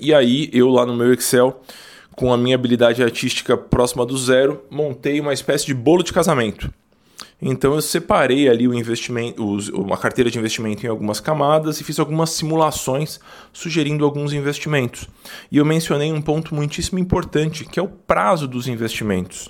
E 0.00 0.14
aí 0.14 0.48
eu 0.52 0.68
lá 0.68 0.86
no 0.86 0.96
meu 0.96 1.12
Excel, 1.12 1.62
com 2.18 2.32
a 2.32 2.36
minha 2.36 2.56
habilidade 2.56 3.00
artística 3.00 3.56
próxima 3.56 4.04
do 4.04 4.18
zero, 4.18 4.64
montei 4.68 5.20
uma 5.20 5.32
espécie 5.32 5.64
de 5.64 5.72
bolo 5.72 6.02
de 6.02 6.12
casamento. 6.12 6.68
Então 7.40 7.74
eu 7.74 7.80
separei 7.80 8.48
ali 8.48 8.66
o 8.66 8.74
investimento, 8.74 9.40
uma 9.72 9.96
carteira 9.96 10.28
de 10.28 10.36
investimento 10.36 10.84
em 10.84 10.88
algumas 10.88 11.20
camadas 11.20 11.80
e 11.80 11.84
fiz 11.84 12.00
algumas 12.00 12.30
simulações 12.30 13.20
sugerindo 13.52 14.04
alguns 14.04 14.32
investimentos. 14.32 15.08
E 15.48 15.58
eu 15.58 15.64
mencionei 15.64 16.12
um 16.12 16.20
ponto 16.20 16.56
muitíssimo 16.56 16.98
importante, 16.98 17.64
que 17.64 17.78
é 17.78 17.82
o 17.82 17.86
prazo 17.86 18.48
dos 18.48 18.66
investimentos. 18.66 19.48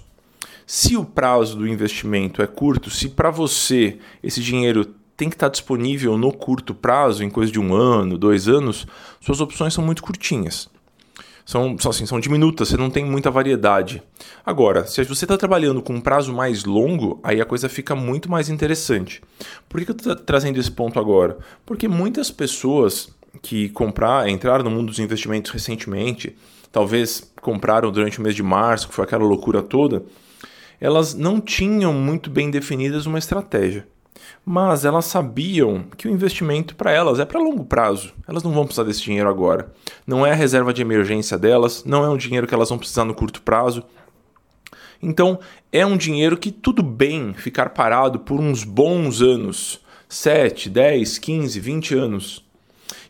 Se 0.67 0.95
o 0.95 1.07
prazo 1.07 1.57
do 1.57 1.67
investimento 1.67 2.43
é 2.43 2.47
curto, 2.47 2.91
se 2.91 3.09
para 3.09 3.31
você 3.31 3.97
esse 4.23 4.43
dinheiro 4.43 4.85
tem 5.17 5.31
que 5.31 5.37
estar 5.37 5.49
disponível 5.49 6.19
no 6.19 6.31
curto 6.33 6.75
prazo, 6.75 7.25
em 7.25 7.31
coisa 7.31 7.51
de 7.51 7.59
um 7.59 7.75
ano, 7.75 8.19
dois 8.19 8.47
anos, 8.47 8.87
suas 9.23 9.41
opções 9.41 9.73
são 9.73 9.83
muito 9.83 10.03
curtinhas 10.03 10.69
são, 11.49 11.77
assim, 11.89 12.05
são 12.05 12.21
diminutas, 12.21 12.69
você 12.69 12.77
não 12.77 12.91
tem 12.91 13.07
muita 13.07 13.31
variedade. 13.31 14.03
Agora, 14.45 14.87
se 14.87 15.03
você 15.05 15.25
está 15.25 15.35
trabalhando 15.35 15.81
com 15.81 15.95
um 15.95 16.01
prazo 16.01 16.31
mais 16.31 16.67
longo, 16.67 17.19
aí 17.23 17.41
a 17.41 17.47
coisa 17.47 17.71
fica 17.71 17.95
muito 17.95 18.31
mais 18.31 18.51
interessante. 18.51 19.23
Por 19.67 19.83
que 19.83 19.91
eu 19.91 19.97
estou 19.97 20.15
trazendo 20.15 20.61
esse 20.61 20.71
ponto 20.71 21.01
agora? 21.01 21.39
Porque 21.65 21.89
muitas 21.89 22.31
pessoas 22.31 23.09
que 23.41 23.71
comprar, 23.71 24.29
entraram 24.29 24.63
no 24.63 24.71
mundo 24.71 24.89
dos 24.89 24.99
investimentos 24.99 25.51
recentemente, 25.51 26.37
talvez 26.71 27.33
compraram 27.41 27.91
durante 27.91 28.19
o 28.19 28.23
mês 28.23 28.35
de 28.35 28.43
março, 28.43 28.87
que 28.87 28.95
foi 28.95 29.07
aquela 29.07 29.25
loucura 29.25 29.63
toda, 29.63 30.05
elas 30.79 31.15
não 31.15 31.41
tinham 31.41 31.95
muito 31.95 32.29
bem 32.29 32.51
definidas 32.51 33.07
uma 33.07 33.19
estratégia 33.19 33.87
mas 34.45 34.85
elas 34.85 35.05
sabiam 35.05 35.85
que 35.97 36.09
o 36.09 36.11
investimento 36.11 36.75
para 36.75 36.91
elas 36.91 37.19
é 37.19 37.25
para 37.25 37.41
longo 37.41 37.65
prazo. 37.65 38.13
Elas 38.27 38.43
não 38.43 38.53
vão 38.53 38.65
precisar 38.65 38.85
desse 38.85 39.03
dinheiro 39.03 39.29
agora. 39.29 39.73
Não 40.07 40.27
é 40.27 40.33
a 40.33 40.35
reserva 40.35 40.73
de 40.73 40.83
emergência 40.83 41.39
delas, 41.39 41.85
não 41.85 42.05
é 42.05 42.09
um 42.09 42.17
dinheiro 42.17 42.47
que 42.47 42.55
elas 42.55 42.69
vão 42.69 42.79
precisar 42.79 43.05
no 43.05 43.15
curto 43.15 43.43
prazo. 43.43 43.85
Então, 45.03 45.39
é 45.73 45.87
um 45.87 45.97
dinheiro 45.97 46.37
que 46.37 46.51
tudo 46.51 46.83
bem 46.83 47.33
ficar 47.35 47.71
parado 47.71 48.19
por 48.19 48.41
uns 48.41 48.65
bons 48.65 49.23
anos 49.23 49.81
7, 50.09 50.71
10, 50.71 51.19
15, 51.19 51.61
20 51.61 51.95
anos. 51.95 52.45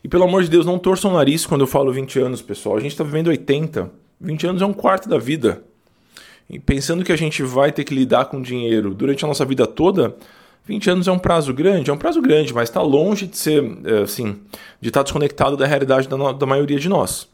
E 0.03 0.07
pelo 0.07 0.25
amor 0.25 0.43
de 0.43 0.49
Deus, 0.49 0.65
não 0.65 0.77
torçam 0.77 1.11
o 1.11 1.13
nariz 1.13 1.45
quando 1.45 1.61
eu 1.61 1.67
falo 1.67 1.91
20 1.91 2.19
anos, 2.19 2.41
pessoal. 2.41 2.77
A 2.77 2.79
gente 2.79 2.91
está 2.91 3.03
vivendo 3.03 3.27
80. 3.27 3.89
20 4.19 4.47
anos 4.47 4.61
é 4.61 4.65
um 4.65 4.73
quarto 4.73 5.07
da 5.07 5.17
vida. 5.17 5.63
E 6.49 6.59
pensando 6.59 7.03
que 7.03 7.11
a 7.11 7.15
gente 7.15 7.43
vai 7.43 7.71
ter 7.71 7.83
que 7.83 7.93
lidar 7.93 8.25
com 8.25 8.41
dinheiro 8.41 8.93
durante 8.93 9.23
a 9.23 9.27
nossa 9.27 9.45
vida 9.45 9.67
toda, 9.67 10.15
20 10.65 10.89
anos 10.89 11.07
é 11.07 11.11
um 11.11 11.19
prazo 11.19 11.53
grande, 11.53 11.89
é 11.89 11.93
um 11.93 11.97
prazo 11.97 12.21
grande, 12.21 12.53
mas 12.53 12.69
está 12.69 12.81
longe 12.81 13.25
de 13.25 13.37
ser, 13.37 13.63
é, 13.85 14.01
assim, 14.03 14.35
de 14.79 14.89
estar 14.89 14.99
tá 14.99 15.03
desconectado 15.03 15.57
da 15.57 15.65
realidade 15.65 16.07
da, 16.07 16.31
da 16.31 16.45
maioria 16.45 16.79
de 16.79 16.87
nós. 16.87 17.27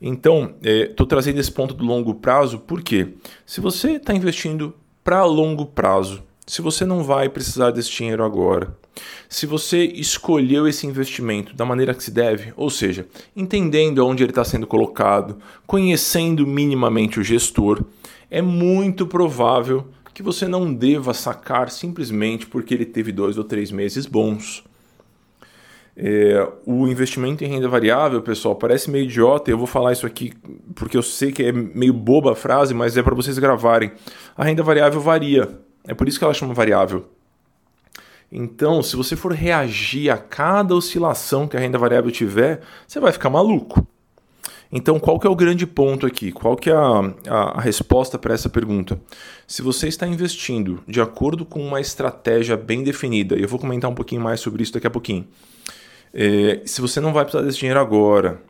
Então, 0.00 0.54
estou 0.62 1.06
é, 1.06 1.08
trazendo 1.08 1.40
esse 1.40 1.50
ponto 1.50 1.74
do 1.74 1.84
longo 1.84 2.14
prazo 2.14 2.58
porque 2.58 3.14
se 3.44 3.60
você 3.60 3.92
está 3.92 4.14
investindo 4.14 4.74
para 5.02 5.24
longo 5.24 5.66
prazo, 5.66 6.22
se 6.46 6.62
você 6.62 6.84
não 6.84 7.02
vai 7.02 7.28
precisar 7.28 7.70
desse 7.70 7.90
dinheiro 7.90 8.22
agora, 8.22 8.76
se 9.28 9.46
você 9.46 9.84
escolheu 9.84 10.66
esse 10.68 10.86
investimento 10.86 11.54
da 11.54 11.64
maneira 11.64 11.94
que 11.94 12.02
se 12.02 12.10
deve, 12.10 12.52
ou 12.56 12.70
seja, 12.70 13.06
entendendo 13.34 14.06
onde 14.06 14.22
ele 14.22 14.30
está 14.30 14.44
sendo 14.44 14.66
colocado, 14.66 15.38
conhecendo 15.66 16.46
minimamente 16.46 17.18
o 17.18 17.24
gestor, 17.24 17.84
é 18.30 18.40
muito 18.40 19.06
provável 19.06 19.88
que 20.16 20.22
você 20.22 20.48
não 20.48 20.72
deva 20.72 21.12
sacar 21.12 21.70
simplesmente 21.70 22.46
porque 22.46 22.72
ele 22.72 22.86
teve 22.86 23.12
dois 23.12 23.36
ou 23.36 23.44
três 23.44 23.70
meses 23.70 24.06
bons. 24.06 24.64
É, 25.94 26.50
o 26.64 26.88
investimento 26.88 27.44
em 27.44 27.48
renda 27.48 27.68
variável, 27.68 28.22
pessoal, 28.22 28.56
parece 28.56 28.90
meio 28.90 29.04
idiota. 29.04 29.50
Eu 29.50 29.58
vou 29.58 29.66
falar 29.66 29.92
isso 29.92 30.06
aqui 30.06 30.32
porque 30.74 30.96
eu 30.96 31.02
sei 31.02 31.32
que 31.32 31.42
é 31.42 31.52
meio 31.52 31.92
boba 31.92 32.32
a 32.32 32.34
frase, 32.34 32.72
mas 32.72 32.96
é 32.96 33.02
para 33.02 33.14
vocês 33.14 33.38
gravarem. 33.38 33.92
A 34.34 34.42
renda 34.42 34.62
variável 34.62 35.02
varia. 35.02 35.60
É 35.86 35.92
por 35.92 36.08
isso 36.08 36.18
que 36.18 36.24
ela 36.24 36.32
chama 36.32 36.54
variável. 36.54 37.04
Então, 38.32 38.82
se 38.82 38.96
você 38.96 39.14
for 39.16 39.32
reagir 39.32 40.08
a 40.08 40.16
cada 40.16 40.74
oscilação 40.74 41.46
que 41.46 41.58
a 41.58 41.60
renda 41.60 41.76
variável 41.76 42.10
tiver, 42.10 42.62
você 42.88 42.98
vai 42.98 43.12
ficar 43.12 43.28
maluco. 43.28 43.86
Então, 44.70 44.98
qual 44.98 45.18
que 45.18 45.26
é 45.26 45.30
o 45.30 45.36
grande 45.36 45.66
ponto 45.66 46.06
aqui? 46.06 46.32
Qual 46.32 46.56
que 46.56 46.70
é 46.70 46.74
a, 46.74 47.14
a, 47.28 47.58
a 47.58 47.60
resposta 47.60 48.18
para 48.18 48.34
essa 48.34 48.48
pergunta? 48.48 49.00
Se 49.46 49.62
você 49.62 49.88
está 49.88 50.06
investindo 50.06 50.82
de 50.86 51.00
acordo 51.00 51.44
com 51.44 51.64
uma 51.64 51.80
estratégia 51.80 52.56
bem 52.56 52.82
definida, 52.82 53.36
e 53.36 53.42
eu 53.42 53.48
vou 53.48 53.58
comentar 53.58 53.90
um 53.90 53.94
pouquinho 53.94 54.20
mais 54.20 54.40
sobre 54.40 54.62
isso 54.62 54.72
daqui 54.72 54.86
a 54.86 54.90
pouquinho. 54.90 55.26
É, 56.12 56.62
se 56.64 56.80
você 56.80 57.00
não 57.00 57.12
vai 57.12 57.24
precisar 57.24 57.44
desse 57.44 57.58
dinheiro 57.58 57.78
agora, 57.78 58.40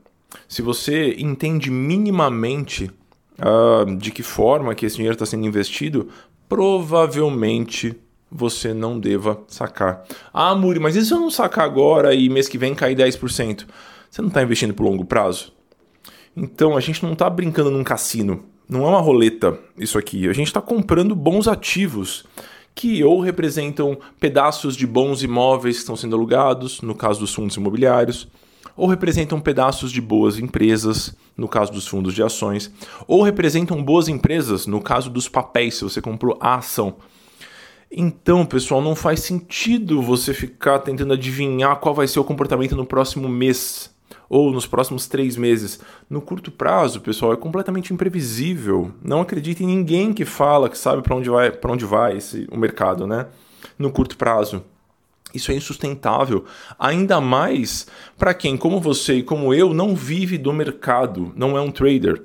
se 0.49 0.63
você 0.63 1.15
entende 1.19 1.71
minimamente 1.71 2.91
uh, 3.39 3.97
de 3.97 4.11
que 4.11 4.23
forma 4.23 4.75
que 4.75 4.87
esse 4.87 4.97
dinheiro 4.97 5.15
está 5.15 5.27
sendo 5.27 5.47
investido, 5.47 6.09
provavelmente 6.49 7.95
você 8.31 8.75
não 8.75 8.99
deva 8.99 9.41
sacar. 9.49 10.05
Ah, 10.33 10.55
Muri, 10.55 10.79
mas 10.79 10.97
e 10.97 11.05
se 11.05 11.13
eu 11.13 11.21
não 11.21 11.31
sacar 11.31 11.65
agora 11.65 12.15
e 12.15 12.29
mês 12.29 12.49
que 12.49 12.59
vem 12.59 12.75
cair 12.75 12.97
10%? 12.97 13.67
Você 14.11 14.23
não 14.23 14.29
está 14.29 14.43
investindo 14.43 14.75
por 14.75 14.85
longo 14.85 15.05
prazo? 15.05 15.53
Então 16.37 16.77
a 16.77 16.81
gente 16.81 17.03
não 17.03 17.15
está 17.15 17.31
brincando 17.31 17.71
num 17.71 17.83
cassino. 17.83 18.45
Não 18.69 18.85
é 18.85 18.89
uma 18.89 19.01
roleta 19.01 19.59
isso 19.79 19.97
aqui. 19.97 20.29
A 20.29 20.33
gente 20.33 20.49
está 20.49 20.61
comprando 20.61 21.15
bons 21.15 21.49
ativos 21.49 22.25
que 22.75 23.03
ou 23.03 23.21
representam 23.21 23.97
pedaços 24.21 24.77
de 24.77 24.87
bons 24.87 25.23
imóveis 25.23 25.77
que 25.77 25.81
estão 25.81 25.97
sendo 25.97 26.15
alugados, 26.15 26.83
no 26.83 26.95
caso 26.95 27.21
dos 27.21 27.33
fundos 27.33 27.57
imobiliários, 27.57 28.29
ou 28.77 28.87
representam 28.87 29.41
pedaços 29.41 29.91
de 29.91 30.01
boas 30.03 30.39
empresas, 30.39 31.17
no 31.35 31.49
caso 31.49 31.73
dos 31.73 31.87
fundos 31.87 32.13
de 32.15 32.23
ações, 32.23 32.71
ou 33.09 33.23
representam 33.23 33.83
boas 33.83 34.09
empresas, 34.09 34.67
no 34.67 34.83
caso 34.83 35.09
dos 35.09 35.27
papéis, 35.27 35.77
se 35.77 35.85
você 35.85 36.03
comprou 36.03 36.37
a 36.39 36.57
ação. 36.57 36.97
Então, 37.91 38.45
pessoal, 38.45 38.83
não 38.83 38.95
faz 38.95 39.21
sentido 39.21 40.03
você 40.03 40.35
ficar 40.35 40.81
tentando 40.81 41.15
adivinhar 41.15 41.77
qual 41.77 41.95
vai 41.95 42.07
ser 42.07 42.21
o 42.21 42.25
comportamento 42.25 42.77
no 42.77 42.85
próximo 42.85 43.27
mês 43.27 43.96
ou 44.29 44.51
nos 44.51 44.67
próximos 44.67 45.07
três 45.07 45.37
meses. 45.37 45.81
No 46.09 46.21
curto 46.21 46.51
prazo, 46.51 47.01
pessoal, 47.01 47.33
é 47.33 47.37
completamente 47.37 47.93
imprevisível. 47.93 48.93
Não 49.03 49.21
acredite 49.21 49.63
em 49.63 49.67
ninguém 49.67 50.13
que 50.13 50.25
fala 50.25 50.69
que 50.69 50.79
sabe 50.79 51.03
para 51.03 51.15
onde 51.15 51.31
vai, 51.31 51.51
para 51.51 51.73
onde 51.73 51.85
vai 51.85 52.17
esse, 52.17 52.47
o 52.51 52.57
mercado, 52.57 53.07
né? 53.07 53.27
No 53.79 53.91
curto 53.91 54.17
prazo. 54.17 54.63
Isso 55.35 55.51
é 55.51 55.55
insustentável, 55.55 56.45
ainda 56.79 57.21
mais 57.21 57.87
para 58.17 58.33
quem, 58.33 58.57
como 58.57 58.81
você 58.81 59.17
e 59.17 59.23
como 59.23 59.53
eu, 59.53 59.75
não 59.75 59.95
vive 59.95 60.39
do 60.39 60.53
mercado, 60.53 61.33
não 61.37 61.59
é 61.59 61.61
um 61.61 61.71
trader. 61.71 62.23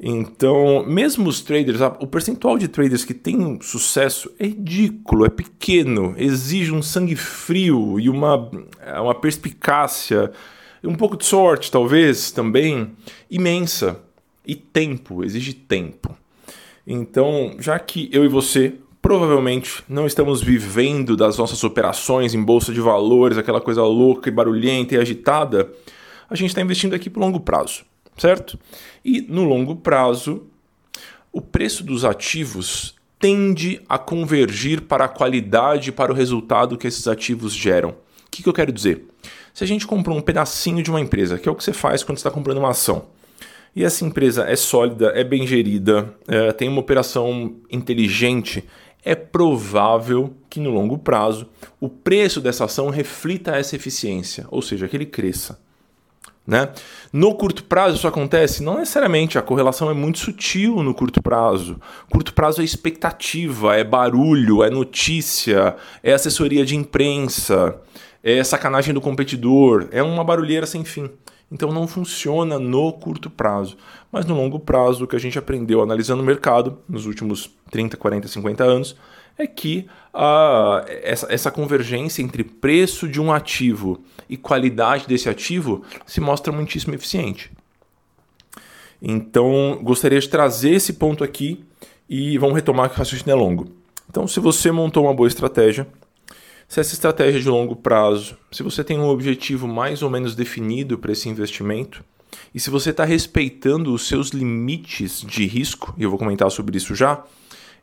Então, 0.00 0.84
mesmo 0.86 1.28
os 1.28 1.40
traders, 1.40 1.80
o 2.00 2.06
percentual 2.06 2.58
de 2.58 2.68
traders 2.68 3.04
que 3.04 3.14
tem 3.14 3.58
sucesso 3.60 4.30
é 4.38 4.46
ridículo, 4.46 5.24
é 5.24 5.28
pequeno, 5.28 6.14
exige 6.16 6.72
um 6.72 6.82
sangue 6.82 7.16
frio 7.16 7.98
e 8.00 8.08
uma, 8.08 8.50
uma 9.00 9.14
perspicácia, 9.14 10.32
um 10.84 10.94
pouco 10.94 11.16
de 11.16 11.24
sorte, 11.24 11.70
talvez, 11.70 12.30
também, 12.30 12.92
imensa. 13.30 14.00
E 14.46 14.54
tempo, 14.54 15.24
exige 15.24 15.54
tempo. 15.54 16.14
Então, 16.86 17.56
já 17.58 17.78
que 17.78 18.10
eu 18.12 18.24
e 18.24 18.28
você 18.28 18.74
provavelmente 19.00 19.82
não 19.88 20.06
estamos 20.06 20.42
vivendo 20.42 21.16
das 21.16 21.38
nossas 21.38 21.62
operações 21.64 22.34
em 22.34 22.42
bolsa 22.42 22.72
de 22.72 22.80
valores, 22.80 23.38
aquela 23.38 23.60
coisa 23.60 23.82
louca 23.82 24.28
e 24.28 24.32
barulhenta 24.32 24.94
e 24.94 24.98
agitada, 24.98 25.72
a 26.28 26.34
gente 26.34 26.50
está 26.50 26.60
investindo 26.60 26.94
aqui 26.94 27.08
por 27.08 27.20
longo 27.20 27.40
prazo 27.40 27.84
certo? 28.16 28.58
E 29.04 29.20
no 29.20 29.44
longo 29.44 29.76
prazo, 29.76 30.44
o 31.32 31.40
preço 31.40 31.84
dos 31.84 32.04
ativos 32.04 32.94
tende 33.18 33.80
a 33.88 33.98
convergir 33.98 34.82
para 34.82 35.06
a 35.06 35.08
qualidade 35.08 35.88
e 35.88 35.92
para 35.92 36.12
o 36.12 36.14
resultado 36.14 36.76
que 36.76 36.86
esses 36.86 37.08
ativos 37.08 37.52
geram. 37.52 37.90
O 37.90 38.30
que, 38.30 38.42
que 38.42 38.48
eu 38.48 38.52
quero 38.52 38.72
dizer? 38.72 39.04
Se 39.54 39.62
a 39.62 39.66
gente 39.68 39.86
comprou 39.86 40.18
um 40.18 40.20
pedacinho 40.20 40.82
de 40.82 40.90
uma 40.90 41.00
empresa, 41.00 41.38
que 41.38 41.48
é 41.48 41.52
o 41.52 41.54
que 41.54 41.62
você 41.62 41.72
faz 41.72 42.02
quando 42.02 42.18
está 42.18 42.28
comprando 42.28 42.58
uma 42.58 42.70
ação, 42.70 43.06
e 43.74 43.84
essa 43.84 44.04
empresa 44.04 44.44
é 44.48 44.56
sólida, 44.56 45.12
é 45.14 45.22
bem 45.22 45.46
gerida, 45.46 46.12
é, 46.26 46.52
tem 46.52 46.68
uma 46.68 46.80
operação 46.80 47.54
inteligente, 47.70 48.64
é 49.04 49.14
provável 49.14 50.34
que 50.50 50.58
no 50.58 50.70
longo 50.70 50.98
prazo 50.98 51.46
o 51.80 51.88
preço 51.88 52.40
dessa 52.40 52.64
ação 52.64 52.90
reflita 52.90 53.56
essa 53.56 53.76
eficiência, 53.76 54.44
ou 54.50 54.60
seja, 54.60 54.88
que 54.88 54.96
ele 54.96 55.06
cresça. 55.06 55.62
Né? 56.46 56.68
No 57.12 57.34
curto 57.34 57.64
prazo 57.64 57.96
isso 57.96 58.08
acontece? 58.08 58.62
Não 58.62 58.78
necessariamente, 58.78 59.38
a 59.38 59.42
correlação 59.42 59.88
é 59.88 59.94
muito 59.94 60.18
sutil 60.18 60.82
no 60.82 60.92
curto 60.92 61.22
prazo. 61.22 61.80
Curto 62.10 62.34
prazo 62.34 62.60
é 62.60 62.64
expectativa, 62.64 63.76
é 63.76 63.84
barulho, 63.84 64.62
é 64.62 64.68
notícia, 64.68 65.76
é 66.02 66.12
assessoria 66.12 66.64
de 66.64 66.76
imprensa, 66.76 67.80
é 68.24 68.42
sacanagem 68.42 68.94
do 68.94 69.02
competidor, 69.02 69.86
é 69.92 70.02
uma 70.02 70.24
barulheira 70.24 70.64
sem 70.64 70.82
fim. 70.82 71.10
Então 71.52 71.70
não 71.70 71.86
funciona 71.86 72.58
no 72.58 72.90
curto 72.94 73.28
prazo. 73.28 73.76
Mas 74.10 74.24
no 74.24 74.34
longo 74.34 74.58
prazo, 74.58 75.04
o 75.04 75.06
que 75.06 75.14
a 75.14 75.20
gente 75.20 75.38
aprendeu 75.38 75.82
analisando 75.82 76.22
o 76.22 76.26
mercado 76.26 76.78
nos 76.88 77.04
últimos 77.04 77.50
30, 77.70 77.98
40, 77.98 78.26
50 78.26 78.64
anos 78.64 78.96
é 79.36 79.46
que 79.46 79.86
essa, 81.02 81.26
essa 81.30 81.50
convergência 81.50 82.22
entre 82.22 82.42
preço 82.42 83.06
de 83.06 83.20
um 83.20 83.30
ativo 83.30 84.02
e 84.28 84.38
qualidade 84.38 85.06
desse 85.06 85.28
ativo 85.28 85.82
se 86.06 86.20
mostra 86.20 86.52
muitíssimo 86.52 86.94
eficiente. 86.94 87.52
Então, 89.02 89.80
gostaria 89.82 90.18
de 90.18 90.28
trazer 90.30 90.70
esse 90.70 90.94
ponto 90.94 91.22
aqui 91.22 91.62
e 92.08 92.38
vamos 92.38 92.54
retomar 92.54 92.88
que 92.88 92.94
o 92.94 92.98
raciocínio 92.98 93.32
é 93.32 93.36
longo. 93.36 93.68
Então, 94.08 94.26
se 94.26 94.40
você 94.40 94.70
montou 94.70 95.04
uma 95.04 95.14
boa 95.14 95.28
estratégia, 95.28 95.86
se 96.74 96.80
essa 96.80 96.94
estratégia 96.94 97.38
é 97.38 97.40
de 97.40 97.48
longo 97.48 97.76
prazo, 97.76 98.36
se 98.50 98.60
você 98.60 98.82
tem 98.82 98.98
um 98.98 99.06
objetivo 99.06 99.68
mais 99.68 100.02
ou 100.02 100.10
menos 100.10 100.34
definido 100.34 100.98
para 100.98 101.12
esse 101.12 101.28
investimento, 101.28 102.04
e 102.52 102.58
se 102.58 102.68
você 102.68 102.90
está 102.90 103.04
respeitando 103.04 103.94
os 103.94 104.08
seus 104.08 104.30
limites 104.30 105.20
de 105.20 105.46
risco, 105.46 105.94
e 105.96 106.02
eu 106.02 106.10
vou 106.10 106.18
comentar 106.18 106.50
sobre 106.50 106.76
isso 106.76 106.92
já, 106.92 107.22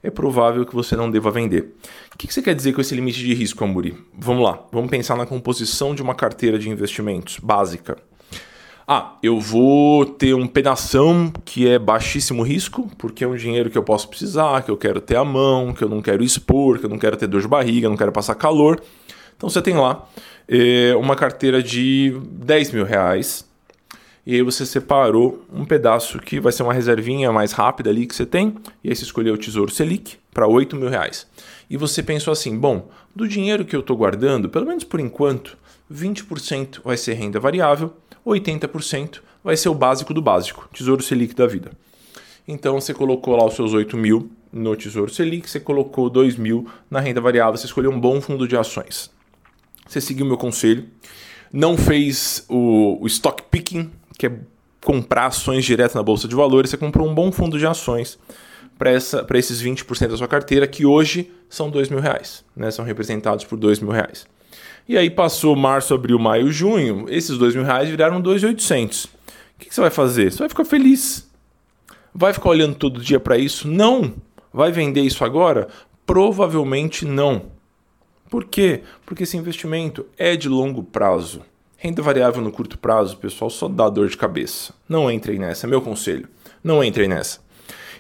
é 0.03 0.10
provável 0.10 0.65
que 0.65 0.75
você 0.75 0.93
não 0.98 1.10
deva 1.10 1.31
vender. 1.31 1.74
O 2.13 2.17
que 2.17 2.33
você 2.33 2.41
quer 2.41 2.53
dizer 2.53 2.74
com 2.74 2.81
esse 2.81 2.93
limite 2.93 3.19
de 3.19 3.33
risco, 3.33 3.63
Amuri? 3.63 3.98
Vamos 4.13 4.43
lá, 4.43 4.62
vamos 4.74 4.91
pensar 4.91 5.15
na 5.15 5.25
composição 5.25 5.95
de 5.95 6.01
uma 6.01 6.13
carteira 6.13 6.60
de 6.60 6.69
investimentos 6.69 7.38
básica. 7.41 7.98
Ah, 8.93 9.15
eu 9.24 9.39
vou 9.39 10.05
ter 10.05 10.33
um 10.33 10.45
pedação 10.45 11.31
que 11.45 11.65
é 11.65 11.79
baixíssimo 11.79 12.43
risco, 12.43 12.91
porque 12.98 13.24
é 13.24 13.27
um 13.29 13.38
dinheiro 13.38 13.69
que 13.69 13.77
eu 13.77 13.83
posso 13.83 14.10
precisar, 14.10 14.63
que 14.63 14.69
eu 14.69 14.75
quero 14.75 15.00
ter 15.00 15.15
à 15.15 15.24
mão, 15.24 15.71
que 15.71 15.81
eu 15.81 15.88
não 15.88 16.01
quero 16.01 16.21
expor, 16.21 16.77
que 16.77 16.86
eu 16.86 16.89
não 16.89 16.98
quero 16.98 17.15
ter 17.15 17.25
dor 17.25 17.39
de 17.39 17.48
barriga, 17.48 17.88
não 17.88 17.95
quero 17.95 18.12
passar 18.12 18.36
calor. 18.36 18.83
Então 19.38 19.50
você 19.50 19.62
tem 19.62 19.75
lá 19.75 20.05
é, 20.45 20.93
uma 20.98 21.15
carteira 21.15 21.63
de 21.63 22.19
10 22.31 22.74
mil 22.74 22.83
reais, 22.83 23.48
e 24.25 24.36
aí 24.36 24.41
você 24.41 24.65
separou 24.65 25.41
um 25.53 25.63
pedaço 25.63 26.19
que 26.19 26.41
vai 26.41 26.51
ser 26.51 26.63
uma 26.63 26.74
reservinha 26.74 27.31
mais 27.31 27.53
rápida 27.53 27.89
ali 27.89 28.05
que 28.05 28.13
você 28.13 28.25
tem, 28.25 28.57
e 28.83 28.89
aí 28.89 28.95
você 28.98 29.05
escolheu 29.05 29.36
o 29.36 29.38
Tesouro 29.38 29.71
Selic 29.71 30.17
para 30.33 30.48
8 30.48 30.75
mil 30.75 30.89
reais. 30.89 31.25
E 31.69 31.77
você 31.77 32.03
pensou 32.03 32.33
assim, 32.33 32.57
bom, 32.57 32.89
do 33.15 33.25
dinheiro 33.25 33.63
que 33.63 33.74
eu 33.74 33.79
estou 33.79 33.95
guardando, 33.95 34.50
pelo 34.50 34.65
menos 34.65 34.83
por 34.83 35.00
enquanto, 35.00 35.57
20% 35.89 36.81
vai 36.83 36.98
ser 36.98 37.13
renda 37.13 37.39
variável, 37.39 37.93
80% 38.25 39.19
vai 39.43 39.57
ser 39.57 39.69
o 39.69 39.73
básico 39.73 40.13
do 40.13 40.21
básico, 40.21 40.69
Tesouro 40.73 41.01
Selic 41.01 41.35
da 41.35 41.47
vida. 41.47 41.71
Então 42.47 42.79
você 42.79 42.93
colocou 42.93 43.35
lá 43.35 43.45
os 43.45 43.55
seus 43.55 43.73
8 43.73 43.95
mil 43.97 44.31
no 44.51 44.75
Tesouro 44.75 45.11
Selic, 45.11 45.49
você 45.49 45.59
colocou 45.59 46.09
2 46.09 46.35
mil 46.35 46.67
na 46.89 46.99
renda 46.99 47.21
variável, 47.21 47.57
você 47.57 47.65
escolheu 47.65 47.91
um 47.91 47.99
bom 47.99 48.19
fundo 48.19 48.47
de 48.47 48.57
ações. 48.57 49.09
Você 49.87 50.01
seguiu 50.01 50.25
meu 50.25 50.37
conselho, 50.37 50.87
não 51.51 51.77
fez 51.77 52.45
o, 52.47 52.97
o 53.01 53.07
stock 53.07 53.43
picking, 53.49 53.91
que 54.17 54.27
é 54.27 54.31
comprar 54.83 55.27
ações 55.27 55.63
direto 55.63 55.95
na 55.95 56.03
Bolsa 56.03 56.27
de 56.27 56.35
Valores, 56.35 56.69
você 56.69 56.77
comprou 56.77 57.07
um 57.07 57.13
bom 57.13 57.31
fundo 57.31 57.57
de 57.57 57.65
ações 57.65 58.17
para 58.77 59.37
esses 59.37 59.61
20% 59.61 60.07
da 60.07 60.17
sua 60.17 60.27
carteira, 60.27 60.67
que 60.67 60.85
hoje 60.85 61.31
são 61.47 61.69
2 61.69 61.89
mil 61.89 61.99
reais, 61.99 62.43
né? 62.55 62.71
são 62.71 62.83
representados 62.83 63.45
por 63.45 63.57
2 63.57 63.79
mil 63.79 63.91
reais. 63.91 64.25
E 64.91 64.98
aí 64.98 65.10
passou 65.10 65.55
março, 65.55 65.93
abril, 65.93 66.19
maio, 66.19 66.51
junho, 66.51 67.05
esses 67.07 67.38
2 67.38 67.55
mil 67.55 67.63
reais 67.63 67.88
viraram 67.88 68.21
2.800. 68.21 69.05
O 69.05 69.10
que, 69.57 69.69
que 69.69 69.74
você 69.74 69.79
vai 69.79 69.89
fazer? 69.89 70.29
Você 70.29 70.39
vai 70.39 70.50
ficar 70.50 70.65
feliz. 70.65 71.31
Vai 72.13 72.33
ficar 72.33 72.50
olhando 72.50 72.75
todo 72.75 73.00
dia 73.00 73.17
para 73.17 73.38
isso? 73.38 73.69
Não. 73.69 74.13
Vai 74.51 74.69
vender 74.69 75.00
isso 75.00 75.24
agora? 75.24 75.69
Provavelmente 76.05 77.05
não. 77.05 77.43
Por 78.29 78.43
quê? 78.43 78.83
Porque 79.05 79.24
esse 79.24 79.38
investimento 79.38 80.05
é 80.17 80.36
de 80.36 80.50
longo 80.50 80.83
prazo. 80.83 81.41
Renda 81.77 82.01
variável 82.01 82.41
no 82.41 82.51
curto 82.51 82.77
prazo, 82.77 83.15
pessoal, 83.15 83.50
só 83.50 83.69
dá 83.69 83.88
dor 83.88 84.10
de 84.10 84.17
cabeça. 84.17 84.74
Não 84.89 85.10
entrem 85.10 85.39
nessa, 85.39 85.67
é 85.67 85.69
meu 85.69 85.81
conselho. 85.81 86.27
Não 86.62 86.83
entrem 86.83 87.07
nessa. 87.07 87.39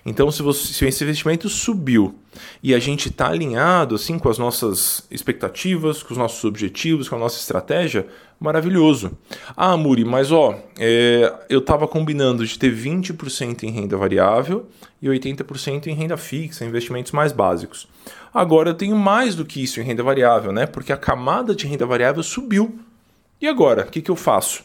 Então, 0.05 0.31
se, 0.31 0.41
você, 0.41 0.73
se 0.73 0.85
esse 0.85 1.03
investimento 1.03 1.47
subiu 1.47 2.15
e 2.63 2.73
a 2.73 2.79
gente 2.79 3.09
está 3.09 3.27
alinhado 3.27 3.95
assim 3.95 4.17
com 4.17 4.29
as 4.29 4.37
nossas 4.37 5.05
expectativas, 5.11 6.01
com 6.01 6.13
os 6.13 6.17
nossos 6.17 6.43
objetivos, 6.43 7.07
com 7.07 7.15
a 7.15 7.19
nossa 7.19 7.39
estratégia, 7.39 8.07
maravilhoso. 8.39 9.11
Ah, 9.55 9.77
Muri, 9.77 10.03
mas 10.03 10.31
ó, 10.31 10.55
é, 10.79 11.31
eu 11.47 11.59
estava 11.59 11.87
combinando 11.87 12.43
de 12.45 12.57
ter 12.57 12.73
20% 12.73 13.63
em 13.63 13.69
renda 13.69 13.95
variável 13.95 14.67
e 14.99 15.07
80% 15.07 15.85
em 15.87 15.93
renda 15.93 16.17
fixa, 16.17 16.65
investimentos 16.65 17.11
mais 17.11 17.31
básicos. 17.31 17.87
Agora 18.33 18.71
eu 18.71 18.73
tenho 18.73 18.95
mais 18.95 19.35
do 19.35 19.45
que 19.45 19.61
isso 19.61 19.79
em 19.79 19.83
renda 19.83 20.01
variável, 20.01 20.51
né? 20.51 20.65
Porque 20.65 20.91
a 20.91 20.97
camada 20.97 21.53
de 21.53 21.67
renda 21.67 21.85
variável 21.85 22.23
subiu. 22.23 22.79
E 23.39 23.47
agora, 23.47 23.83
o 23.83 23.91
que, 23.91 24.01
que 24.01 24.09
eu 24.09 24.15
faço? 24.15 24.63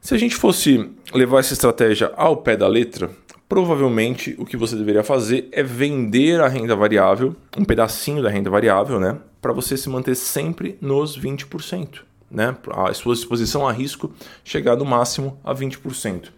Se 0.00 0.14
a 0.14 0.18
gente 0.18 0.34
fosse 0.34 0.90
levar 1.14 1.40
essa 1.40 1.52
estratégia 1.52 2.12
ao 2.16 2.38
pé 2.38 2.56
da 2.56 2.66
letra, 2.66 3.10
provavelmente 3.50 4.36
o 4.38 4.46
que 4.46 4.56
você 4.56 4.76
deveria 4.76 5.02
fazer 5.02 5.48
é 5.50 5.60
vender 5.60 6.40
a 6.40 6.46
renda 6.46 6.76
variável, 6.76 7.34
um 7.58 7.64
pedacinho 7.64 8.22
da 8.22 8.30
renda 8.30 8.48
variável, 8.48 9.00
né, 9.00 9.18
para 9.42 9.52
você 9.52 9.76
se 9.76 9.88
manter 9.88 10.14
sempre 10.14 10.78
nos 10.80 11.18
20%, 11.18 12.02
né, 12.30 12.56
a 12.70 12.94
sua 12.94 13.12
exposição 13.12 13.66
a 13.66 13.72
risco 13.72 14.14
chegar 14.44 14.76
no 14.76 14.84
máximo 14.84 15.36
a 15.42 15.52
20%. 15.52 16.28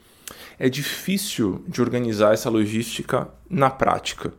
É 0.58 0.70
difícil 0.70 1.62
de 1.68 1.82
organizar 1.82 2.32
essa 2.32 2.48
logística 2.48 3.28
na 3.50 3.68
prática. 3.68 4.32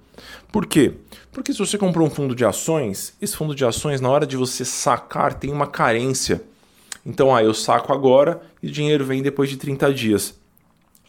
Por 0.52 0.66
quê? 0.66 0.94
Porque 1.32 1.54
se 1.54 1.60
você 1.60 1.78
comprou 1.78 2.08
um 2.08 2.10
fundo 2.10 2.34
de 2.34 2.44
ações, 2.44 3.14
esse 3.22 3.38
fundo 3.38 3.54
de 3.54 3.64
ações, 3.64 4.02
na 4.02 4.10
hora 4.10 4.26
de 4.26 4.36
você 4.36 4.66
sacar, 4.66 5.36
tem 5.36 5.52
uma 5.52 5.68
carência. 5.68 6.42
Então, 7.06 7.36
ah, 7.36 7.44
eu 7.44 7.54
saco 7.54 7.94
agora 7.94 8.42
e 8.64 8.68
o 8.68 8.72
dinheiro 8.72 9.06
vem 9.06 9.22
depois 9.22 9.48
de 9.48 9.58
30 9.58 9.94
dias. 9.94 10.43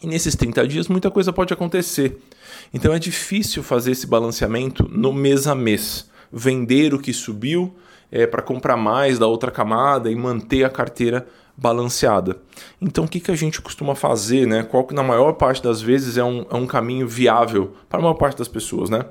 E 0.05 0.07
nesses 0.07 0.35
30 0.35 0.67
dias 0.67 0.87
muita 0.87 1.09
coisa 1.09 1.33
pode 1.33 1.51
acontecer. 1.51 2.21
Então 2.71 2.93
é 2.93 2.99
difícil 2.99 3.63
fazer 3.63 3.91
esse 3.91 4.05
balanceamento 4.05 4.87
no 4.87 5.11
mês 5.11 5.47
a 5.47 5.55
mês. 5.55 6.07
Vender 6.31 6.93
o 6.93 6.99
que 6.99 7.11
subiu 7.11 7.75
é, 8.11 8.27
para 8.27 8.43
comprar 8.43 8.77
mais 8.77 9.17
da 9.17 9.25
outra 9.25 9.49
camada 9.49 10.11
e 10.11 10.15
manter 10.15 10.63
a 10.63 10.69
carteira 10.69 11.27
balanceada. 11.57 12.37
Então 12.79 13.05
o 13.05 13.07
que, 13.07 13.19
que 13.19 13.31
a 13.31 13.35
gente 13.35 13.59
costuma 13.59 13.95
fazer? 13.95 14.45
Né? 14.45 14.61
Qual 14.61 14.83
que 14.83 14.93
na 14.93 15.01
maior 15.01 15.33
parte 15.33 15.63
das 15.63 15.81
vezes 15.81 16.17
é 16.17 16.23
um, 16.23 16.45
é 16.51 16.55
um 16.55 16.67
caminho 16.67 17.07
viável 17.07 17.73
para 17.89 17.97
a 17.97 18.01
maior 18.03 18.13
parte 18.13 18.37
das 18.37 18.47
pessoas? 18.47 18.91
Né? 18.91 19.03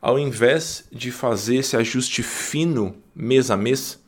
Ao 0.00 0.20
invés 0.20 0.84
de 0.92 1.10
fazer 1.10 1.56
esse 1.56 1.76
ajuste 1.76 2.22
fino 2.22 2.94
mês 3.12 3.50
a 3.50 3.56
mês, 3.56 3.98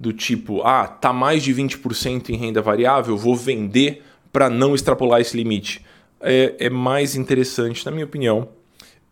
do 0.00 0.14
tipo, 0.14 0.62
ah, 0.62 0.86
tá 0.86 1.12
mais 1.12 1.42
de 1.42 1.54
20% 1.54 2.30
em 2.30 2.36
renda 2.36 2.62
variável, 2.62 3.18
vou 3.18 3.36
vender 3.36 4.02
para 4.32 4.48
não 4.48 4.74
extrapolar 4.74 5.20
esse 5.20 5.36
limite. 5.36 5.84
É, 6.20 6.54
é, 6.58 6.70
mais 6.70 7.14
interessante, 7.16 7.84
na 7.84 7.92
minha 7.92 8.04
opinião, 8.04 8.48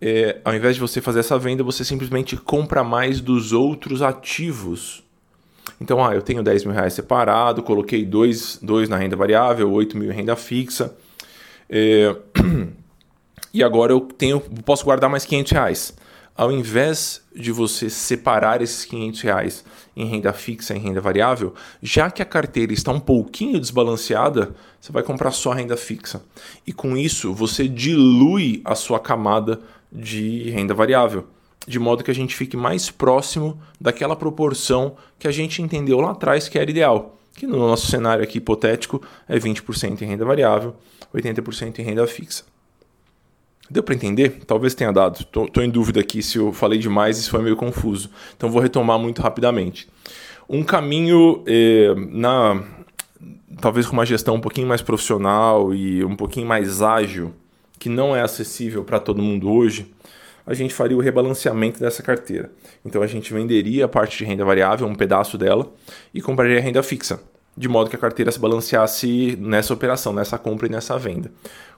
é, 0.00 0.38
ao 0.44 0.54
invés 0.54 0.76
de 0.76 0.80
você 0.80 1.00
fazer 1.00 1.20
essa 1.20 1.38
venda, 1.38 1.62
você 1.62 1.84
simplesmente 1.84 2.36
compra 2.36 2.82
mais 2.82 3.20
dos 3.20 3.52
outros 3.52 4.00
ativos. 4.00 5.02
Então, 5.80 6.04
ah, 6.04 6.14
eu 6.14 6.22
tenho 6.22 6.42
10 6.42 6.64
mil 6.64 6.74
reais 6.74 6.94
separado, 6.94 7.62
coloquei 7.62 8.04
2 8.04 8.60
na 8.88 8.96
renda 8.96 9.16
variável, 9.16 9.70
8 9.70 9.96
mil 9.96 10.10
em 10.10 10.14
renda 10.14 10.36
fixa. 10.36 10.96
É, 11.68 12.16
e 13.52 13.62
agora 13.62 13.92
eu 13.92 14.00
tenho, 14.00 14.40
posso 14.64 14.84
guardar 14.84 15.10
mais 15.10 15.24
500 15.24 15.52
reais 15.52 15.94
ao 16.36 16.50
invés 16.50 17.22
de 17.34 17.52
você 17.52 17.90
separar 17.90 18.62
esses 18.62 18.84
500 18.84 19.20
reais 19.20 19.64
em 19.96 20.06
renda 20.06 20.32
fixa 20.32 20.74
e 20.74 20.78
em 20.78 20.80
renda 20.80 21.00
variável, 21.00 21.54
já 21.82 22.10
que 22.10 22.22
a 22.22 22.24
carteira 22.24 22.72
está 22.72 22.92
um 22.92 23.00
pouquinho 23.00 23.60
desbalanceada, 23.60 24.54
você 24.80 24.90
vai 24.92 25.02
comprar 25.02 25.32
só 25.32 25.52
renda 25.52 25.76
fixa. 25.76 26.22
E 26.66 26.72
com 26.72 26.96
isso, 26.96 27.34
você 27.34 27.68
dilui 27.68 28.62
a 28.64 28.74
sua 28.74 28.98
camada 28.98 29.60
de 29.92 30.50
renda 30.50 30.72
variável, 30.72 31.26
de 31.66 31.78
modo 31.78 32.02
que 32.02 32.10
a 32.10 32.14
gente 32.14 32.34
fique 32.34 32.56
mais 32.56 32.90
próximo 32.90 33.60
daquela 33.80 34.16
proporção 34.16 34.96
que 35.18 35.28
a 35.28 35.32
gente 35.32 35.60
entendeu 35.60 36.00
lá 36.00 36.12
atrás 36.12 36.48
que 36.48 36.58
era 36.58 36.70
ideal, 36.70 37.18
que 37.34 37.46
no 37.46 37.58
nosso 37.58 37.86
cenário 37.88 38.24
aqui 38.24 38.38
hipotético 38.38 39.02
é 39.28 39.38
20% 39.38 40.00
em 40.02 40.06
renda 40.06 40.24
variável, 40.24 40.74
80% 41.14 41.78
em 41.78 41.82
renda 41.82 42.06
fixa. 42.06 42.44
Deu 43.70 43.84
para 43.84 43.94
entender? 43.94 44.40
Talvez 44.46 44.74
tenha 44.74 44.92
dado. 44.92 45.20
Estou 45.20 45.62
em 45.62 45.70
dúvida 45.70 46.00
aqui 46.00 46.22
se 46.22 46.38
eu 46.38 46.52
falei 46.52 46.76
demais 46.76 47.18
e 47.18 47.22
se 47.22 47.30
foi 47.30 47.40
meio 47.40 47.54
confuso. 47.54 48.10
Então 48.36 48.50
vou 48.50 48.60
retomar 48.60 48.98
muito 48.98 49.22
rapidamente. 49.22 49.88
Um 50.48 50.64
caminho 50.64 51.44
eh, 51.46 51.94
na 52.10 52.64
talvez 53.60 53.86
com 53.86 53.92
uma 53.92 54.04
gestão 54.04 54.34
um 54.34 54.40
pouquinho 54.40 54.66
mais 54.66 54.82
profissional 54.82 55.72
e 55.72 56.04
um 56.04 56.16
pouquinho 56.16 56.48
mais 56.48 56.82
ágil, 56.82 57.32
que 57.78 57.88
não 57.88 58.16
é 58.16 58.22
acessível 58.22 58.82
para 58.82 58.98
todo 58.98 59.22
mundo 59.22 59.48
hoje, 59.50 59.92
a 60.46 60.54
gente 60.54 60.74
faria 60.74 60.96
o 60.96 61.00
rebalanceamento 61.00 61.78
dessa 61.78 62.02
carteira. 62.02 62.50
Então 62.84 63.02
a 63.02 63.06
gente 63.06 63.32
venderia 63.32 63.84
a 63.84 63.88
parte 63.88 64.18
de 64.18 64.24
renda 64.24 64.44
variável, 64.44 64.86
um 64.86 64.94
pedaço 64.94 65.38
dela, 65.38 65.72
e 66.12 66.20
compraria 66.20 66.60
renda 66.60 66.82
fixa 66.82 67.20
de 67.56 67.68
modo 67.68 67.90
que 67.90 67.96
a 67.96 67.98
carteira 67.98 68.30
se 68.30 68.38
balanceasse 68.38 69.36
nessa 69.40 69.74
operação, 69.74 70.12
nessa 70.12 70.38
compra 70.38 70.66
e 70.66 70.70
nessa 70.70 70.98
venda. 70.98 71.30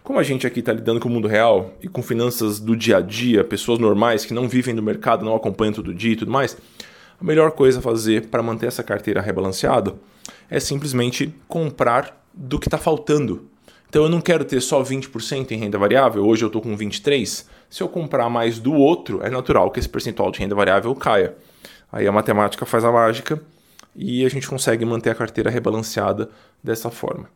Como 0.02 0.18
a 0.18 0.22
gente 0.22 0.46
aqui 0.46 0.60
está 0.60 0.72
lidando 0.72 1.00
com 1.00 1.08
o 1.08 1.12
mundo 1.12 1.28
real 1.28 1.72
e 1.80 1.88
com 1.88 2.02
finanças 2.02 2.58
do 2.58 2.76
dia 2.76 2.98
a 2.98 3.00
dia, 3.00 3.44
pessoas 3.44 3.78
normais 3.78 4.24
que 4.24 4.34
não 4.34 4.48
vivem 4.48 4.74
no 4.74 4.82
mercado, 4.82 5.24
não 5.24 5.34
acompanham 5.34 5.72
todo 5.72 5.94
dia 5.94 6.12
e 6.12 6.16
tudo 6.16 6.30
mais, 6.30 6.56
a 7.20 7.24
melhor 7.24 7.52
coisa 7.52 7.78
a 7.78 7.82
fazer 7.82 8.26
para 8.26 8.42
manter 8.42 8.66
essa 8.66 8.82
carteira 8.82 9.20
rebalanceada 9.20 9.94
é 10.50 10.58
simplesmente 10.58 11.32
comprar 11.46 12.20
do 12.34 12.58
que 12.58 12.66
está 12.66 12.78
faltando. 12.78 13.48
Então 13.88 14.02
eu 14.02 14.08
não 14.08 14.20
quero 14.20 14.44
ter 14.44 14.60
só 14.60 14.82
20% 14.82 15.52
em 15.52 15.56
renda 15.56 15.78
variável, 15.78 16.26
hoje 16.26 16.44
eu 16.44 16.48
estou 16.48 16.60
com 16.60 16.76
23%. 16.76 17.44
Se 17.70 17.82
eu 17.82 17.88
comprar 17.88 18.28
mais 18.28 18.58
do 18.58 18.74
outro, 18.74 19.20
é 19.22 19.30
natural 19.30 19.70
que 19.70 19.78
esse 19.78 19.88
percentual 19.88 20.30
de 20.30 20.40
renda 20.40 20.54
variável 20.54 20.94
caia. 20.94 21.34
Aí 21.92 22.06
a 22.06 22.12
matemática 22.12 22.66
faz 22.66 22.84
a 22.84 22.90
mágica 22.90 23.40
e 23.94 24.24
a 24.24 24.28
gente 24.28 24.48
consegue 24.48 24.84
manter 24.84 25.10
a 25.10 25.14
carteira 25.14 25.50
rebalanceada 25.50 26.30
dessa 26.62 26.90
forma. 26.90 27.28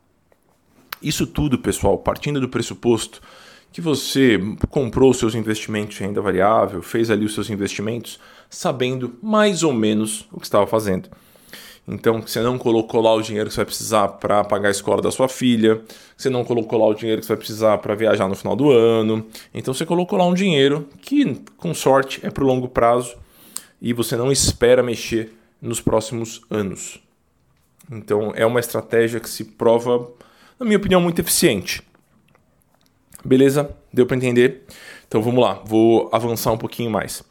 Isso 1.02 1.26
tudo, 1.26 1.58
pessoal, 1.58 1.98
partindo 1.98 2.40
do 2.40 2.48
pressuposto 2.48 3.20
que 3.72 3.80
você 3.80 4.38
comprou 4.70 5.12
seus 5.12 5.34
investimentos 5.34 6.00
em 6.00 6.04
renda 6.04 6.22
variável, 6.22 6.80
fez 6.80 7.10
ali 7.10 7.26
os 7.26 7.34
seus 7.34 7.50
investimentos, 7.50 8.18
sabendo 8.48 9.18
mais 9.22 9.62
ou 9.62 9.72
menos 9.72 10.26
o 10.32 10.40
que 10.40 10.46
estava 10.46 10.66
fazendo. 10.66 11.10
Então, 11.86 12.20
você 12.20 12.40
não 12.40 12.58
colocou 12.58 13.00
lá 13.00 13.14
o 13.14 13.22
dinheiro 13.22 13.48
que 13.48 13.54
você 13.54 13.60
vai 13.60 13.66
precisar 13.66 14.08
para 14.08 14.42
pagar 14.42 14.68
a 14.68 14.70
escola 14.72 15.00
da 15.00 15.10
sua 15.10 15.28
filha, 15.28 15.82
você 16.16 16.28
não 16.28 16.44
colocou 16.44 16.78
lá 16.78 16.86
o 16.86 16.94
dinheiro 16.94 17.20
que 17.20 17.26
você 17.26 17.34
vai 17.34 17.38
precisar 17.38 17.78
para 17.78 17.94
viajar 17.94 18.26
no 18.26 18.34
final 18.34 18.56
do 18.56 18.72
ano. 18.72 19.26
Então, 19.54 19.72
você 19.72 19.86
colocou 19.86 20.18
lá 20.18 20.24
um 20.26 20.34
dinheiro 20.34 20.88
que, 21.02 21.42
com 21.56 21.72
sorte, 21.74 22.20
é 22.24 22.30
para 22.30 22.42
o 22.42 22.46
longo 22.46 22.68
prazo 22.68 23.14
e 23.80 23.92
você 23.92 24.16
não 24.16 24.32
espera 24.32 24.82
mexer 24.82 25.32
nos 25.66 25.80
próximos 25.80 26.40
anos. 26.48 27.00
Então 27.90 28.32
é 28.34 28.46
uma 28.46 28.60
estratégia 28.60 29.20
que 29.20 29.28
se 29.28 29.44
prova, 29.44 30.10
na 30.58 30.64
minha 30.64 30.78
opinião, 30.78 31.00
muito 31.00 31.20
eficiente. 31.20 31.82
Beleza? 33.24 33.70
Deu 33.92 34.06
para 34.06 34.16
entender? 34.16 34.62
Então 35.08 35.22
vamos 35.22 35.42
lá, 35.42 35.54
vou 35.64 36.08
avançar 36.12 36.52
um 36.52 36.58
pouquinho 36.58 36.90
mais. 36.90 37.22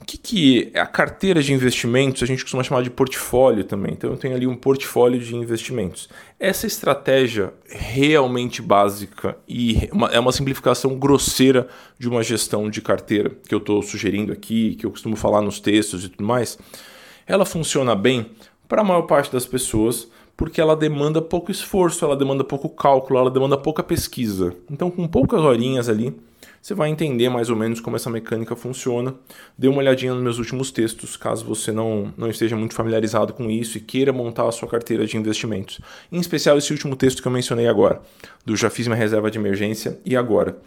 O 0.00 0.04
que, 0.04 0.16
que 0.16 0.70
é 0.72 0.80
a 0.80 0.86
carteira 0.86 1.42
de 1.42 1.52
investimentos? 1.52 2.22
A 2.22 2.26
gente 2.26 2.42
costuma 2.42 2.62
chamar 2.62 2.82
de 2.82 2.88
portfólio 2.88 3.64
também. 3.64 3.92
Então 3.92 4.10
eu 4.10 4.16
tenho 4.16 4.34
ali 4.34 4.46
um 4.46 4.56
portfólio 4.56 5.20
de 5.20 5.36
investimentos. 5.36 6.08
Essa 6.38 6.66
estratégia 6.66 7.52
realmente 7.68 8.62
básica 8.62 9.36
e 9.46 9.88
uma, 9.92 10.08
é 10.08 10.18
uma 10.18 10.32
simplificação 10.32 10.98
grosseira 10.98 11.68
de 11.98 12.08
uma 12.08 12.22
gestão 12.22 12.70
de 12.70 12.80
carteira 12.80 13.30
que 13.46 13.54
eu 13.54 13.58
estou 13.58 13.82
sugerindo 13.82 14.32
aqui, 14.32 14.74
que 14.76 14.86
eu 14.86 14.90
costumo 14.90 15.16
falar 15.16 15.42
nos 15.42 15.60
textos 15.60 16.04
e 16.06 16.08
tudo 16.08 16.24
mais 16.24 16.58
ela 17.30 17.44
funciona 17.44 17.94
bem 17.94 18.32
para 18.68 18.82
a 18.82 18.84
maior 18.84 19.02
parte 19.02 19.32
das 19.32 19.46
pessoas, 19.46 20.08
porque 20.36 20.60
ela 20.60 20.74
demanda 20.74 21.22
pouco 21.22 21.50
esforço, 21.52 22.04
ela 22.04 22.16
demanda 22.16 22.42
pouco 22.42 22.68
cálculo, 22.68 23.20
ela 23.20 23.30
demanda 23.30 23.56
pouca 23.56 23.84
pesquisa. 23.84 24.52
Então, 24.68 24.90
com 24.90 25.06
poucas 25.06 25.40
horinhas 25.40 25.88
ali, 25.88 26.12
você 26.60 26.74
vai 26.74 26.90
entender 26.90 27.28
mais 27.28 27.48
ou 27.48 27.54
menos 27.56 27.78
como 27.78 27.94
essa 27.94 28.10
mecânica 28.10 28.56
funciona. 28.56 29.14
Dê 29.56 29.68
uma 29.68 29.78
olhadinha 29.78 30.12
nos 30.12 30.22
meus 30.22 30.38
últimos 30.38 30.72
textos, 30.72 31.16
caso 31.16 31.44
você 31.44 31.70
não, 31.70 32.12
não 32.16 32.28
esteja 32.28 32.56
muito 32.56 32.74
familiarizado 32.74 33.32
com 33.32 33.48
isso 33.48 33.78
e 33.78 33.80
queira 33.80 34.12
montar 34.12 34.48
a 34.48 34.52
sua 34.52 34.68
carteira 34.68 35.06
de 35.06 35.16
investimentos. 35.16 35.80
Em 36.10 36.18
especial 36.18 36.58
esse 36.58 36.72
último 36.72 36.96
texto 36.96 37.22
que 37.22 37.28
eu 37.28 37.32
mencionei 37.32 37.68
agora, 37.68 38.02
do 38.44 38.56
Já 38.56 38.68
Fiz 38.68 38.88
Minha 38.88 38.98
Reserva 38.98 39.30
de 39.30 39.38
Emergência 39.38 40.00
e 40.04 40.16
Agora. 40.16 40.58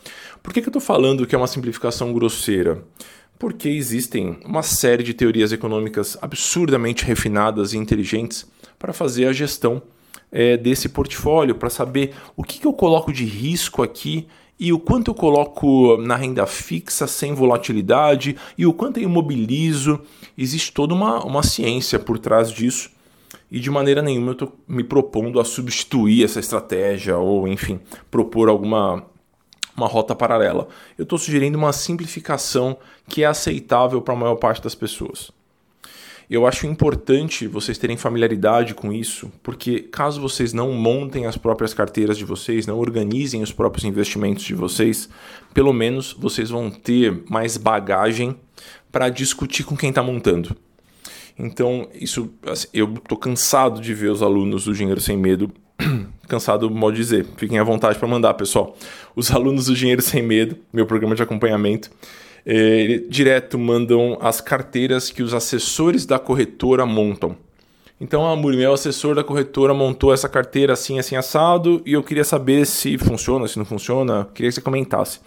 Por 0.42 0.54
que, 0.54 0.62
que 0.62 0.68
eu 0.68 0.72
estou 0.72 0.82
falando 0.82 1.28
que 1.28 1.36
é 1.36 1.38
uma 1.38 1.48
simplificação 1.48 2.14
grosseira? 2.14 2.82
Porque 3.38 3.70
existem 3.70 4.40
uma 4.46 4.64
série 4.64 5.04
de 5.04 5.14
teorias 5.14 5.52
econômicas 5.52 6.18
absurdamente 6.22 7.04
refinadas 7.04 7.74
e 7.74 7.78
inteligentes 7.78 8.50
para 8.80 8.94
fazer 8.94 9.28
a 9.28 9.34
gestão 9.34 9.82
é, 10.32 10.58
desse 10.58 10.90
portfólio, 10.90 11.56
para 11.56 11.70
saber 11.70 12.14
o 12.36 12.44
que, 12.44 12.60
que 12.60 12.68
eu 12.68 12.74
coloco 12.74 13.12
de 13.12 13.26
risco 13.26 13.84
aqui 13.84 14.28
e 14.60 14.72
o 14.72 14.80
quanto 14.80 15.12
eu 15.12 15.16
coloco 15.16 15.98
na 15.98 16.16
renda 16.16 16.46
fixa 16.46 17.06
sem 17.06 17.34
volatilidade 17.34 18.36
e 18.58 18.66
o 18.66 18.74
quanto 18.74 18.98
eu 18.98 19.04
imobilizo. 19.04 20.00
Existe 20.38 20.72
toda 20.72 20.94
uma, 20.94 21.24
uma 21.24 21.44
ciência 21.44 22.00
por 22.00 22.18
trás 22.18 22.52
disso 22.52 22.92
e 23.52 23.60
de 23.60 23.70
maneira 23.70 24.02
nenhuma 24.02 24.30
eu 24.30 24.34
estou 24.34 24.58
me 24.68 24.84
propondo 24.84 25.40
a 25.40 25.46
substituir 25.46 26.24
essa 26.24 26.40
estratégia 26.40 27.18
ou, 27.18 27.48
enfim, 27.48 27.80
propor 28.10 28.50
alguma 28.50 29.06
uma 29.76 29.88
rota 29.88 30.16
paralela. 30.16 30.68
Eu 30.98 31.04
estou 31.04 31.18
sugerindo 31.18 31.58
uma 31.58 31.74
simplificação 31.74 32.78
que 33.08 33.24
é 33.24 33.26
aceitável 33.26 34.02
para 34.02 34.14
a 34.14 34.18
maior 34.18 34.36
parte 34.36 34.62
das 34.62 34.76
pessoas. 34.76 35.32
Eu 36.30 36.48
acho 36.48 36.66
importante 36.66 37.48
vocês 37.48 37.78
terem 37.78 37.98
familiaridade 37.98 38.74
com 38.74 38.92
isso, 38.94 39.32
porque 39.44 39.82
caso 39.82 40.22
vocês 40.22 40.54
não 40.54 40.72
montem 40.72 41.26
as 41.26 41.38
próprias 41.38 41.74
carteiras 41.74 42.18
de 42.18 42.26
vocês, 42.26 42.66
não 42.66 42.80
organizem 42.80 43.44
os 43.44 43.52
próprios 43.52 43.84
investimentos 43.84 44.44
de 44.44 44.56
vocês, 44.56 45.10
pelo 45.54 45.74
menos 45.74 46.14
vocês 46.14 46.50
vão 46.50 46.72
ter 46.72 47.24
mais 47.30 47.58
bagagem 47.58 48.36
para 48.92 49.10
discutir 49.10 49.64
com 49.64 49.76
quem 49.76 49.90
está 49.90 50.02
montando. 50.02 50.56
Então, 51.38 51.90
isso 51.94 52.32
assim, 52.46 52.68
eu 52.74 52.94
estou 52.94 53.18
cansado 53.18 53.82
de 53.82 53.94
ver 53.94 54.10
os 54.10 54.22
alunos 54.22 54.66
do 54.66 54.74
Dinheiro 54.74 55.02
Sem 55.02 55.18
Medo. 55.18 55.52
cansado, 56.28 56.70
modo 56.70 56.94
de 56.94 57.02
dizer. 57.02 57.26
Fiquem 57.38 57.60
à 57.60 57.64
vontade 57.64 57.98
para 58.00 58.08
mandar, 58.08 58.34
pessoal. 58.34 58.76
Os 59.16 59.32
alunos 59.32 59.66
do 59.66 59.76
Dinheiro 59.76 60.02
Sem 60.02 60.22
Medo, 60.22 60.58
meu 60.72 60.86
programa 60.86 61.16
de 61.16 61.24
acompanhamento, 61.24 61.92
é, 62.46 63.02
direto 63.10 63.58
mandam 63.58 64.18
as 64.22 64.42
carteiras 64.42 65.10
que 65.10 65.24
os 65.24 65.34
assessores 65.34 66.06
da 66.06 66.20
corretora 66.20 66.86
montam. 66.86 67.36
Então, 68.02 68.28
a 68.28 68.36
Muri, 68.36 68.58
meu 68.58 68.74
assessor 68.74 69.16
da 69.16 69.24
corretora 69.24 69.74
montou 69.74 70.14
essa 70.14 70.28
carteira 70.28 70.74
assim, 70.74 71.00
assim, 71.00 71.16
assado, 71.16 71.82
e 71.86 71.94
eu 71.94 72.04
queria 72.04 72.26
saber 72.26 72.66
se 72.66 72.98
funciona, 72.98 73.48
se 73.48 73.58
não 73.58 73.64
funciona, 73.64 74.28
queria 74.34 74.50
que 74.50 74.56
você 74.56 74.62
comentasse. 74.62 75.20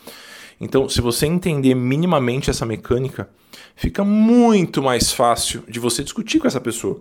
Então, 0.60 0.88
se 0.88 1.00
você 1.00 1.26
entender 1.26 1.74
minimamente 1.74 2.50
essa 2.50 2.66
mecânica, 2.66 3.28
fica 3.74 4.04
muito 4.04 4.82
mais 4.82 5.12
fácil 5.12 5.62
de 5.68 5.78
você 5.78 6.02
discutir 6.02 6.38
com 6.38 6.46
essa 6.46 6.60
pessoa. 6.60 7.00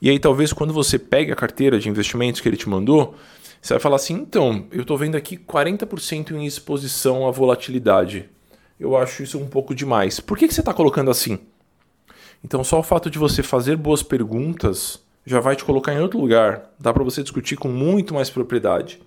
E 0.00 0.10
aí, 0.10 0.18
talvez, 0.18 0.52
quando 0.52 0.72
você 0.72 0.98
pegue 0.98 1.32
a 1.32 1.36
carteira 1.36 1.78
de 1.78 1.88
investimentos 1.88 2.40
que 2.40 2.48
ele 2.48 2.56
te 2.56 2.68
mandou, 2.68 3.14
você 3.60 3.74
vai 3.74 3.80
falar 3.80 3.96
assim: 3.96 4.14
então, 4.14 4.66
eu 4.70 4.82
estou 4.82 4.96
vendo 4.96 5.16
aqui 5.16 5.36
40% 5.36 6.32
em 6.32 6.46
exposição 6.46 7.26
à 7.26 7.30
volatilidade 7.30 8.28
eu 8.80 8.96
acho 8.96 9.22
isso 9.22 9.38
um 9.38 9.46
pouco 9.46 9.74
demais. 9.74 10.18
Por 10.18 10.38
que, 10.38 10.48
que 10.48 10.54
você 10.54 10.60
está 10.60 10.72
colocando 10.72 11.10
assim? 11.10 11.38
Então, 12.42 12.64
só 12.64 12.80
o 12.80 12.82
fato 12.82 13.10
de 13.10 13.18
você 13.18 13.42
fazer 13.42 13.76
boas 13.76 14.02
perguntas 14.02 14.98
já 15.26 15.38
vai 15.38 15.54
te 15.54 15.62
colocar 15.62 15.92
em 15.92 16.00
outro 16.00 16.18
lugar. 16.18 16.70
Dá 16.80 16.90
para 16.90 17.04
você 17.04 17.22
discutir 17.22 17.56
com 17.56 17.68
muito 17.68 18.14
mais 18.14 18.30
propriedade. 18.30 18.98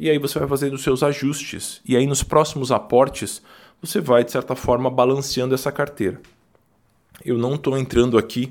E 0.00 0.08
aí 0.08 0.16
você 0.16 0.38
vai 0.38 0.48
fazendo 0.48 0.72
os 0.72 0.82
seus 0.82 1.02
ajustes. 1.02 1.82
E 1.86 1.94
aí, 1.94 2.06
nos 2.06 2.22
próximos 2.22 2.72
aportes, 2.72 3.42
você 3.82 4.00
vai, 4.00 4.24
de 4.24 4.32
certa 4.32 4.56
forma, 4.56 4.90
balanceando 4.90 5.54
essa 5.54 5.70
carteira. 5.70 6.18
Eu 7.22 7.36
não 7.36 7.56
estou 7.56 7.76
entrando 7.76 8.16
aqui 8.16 8.50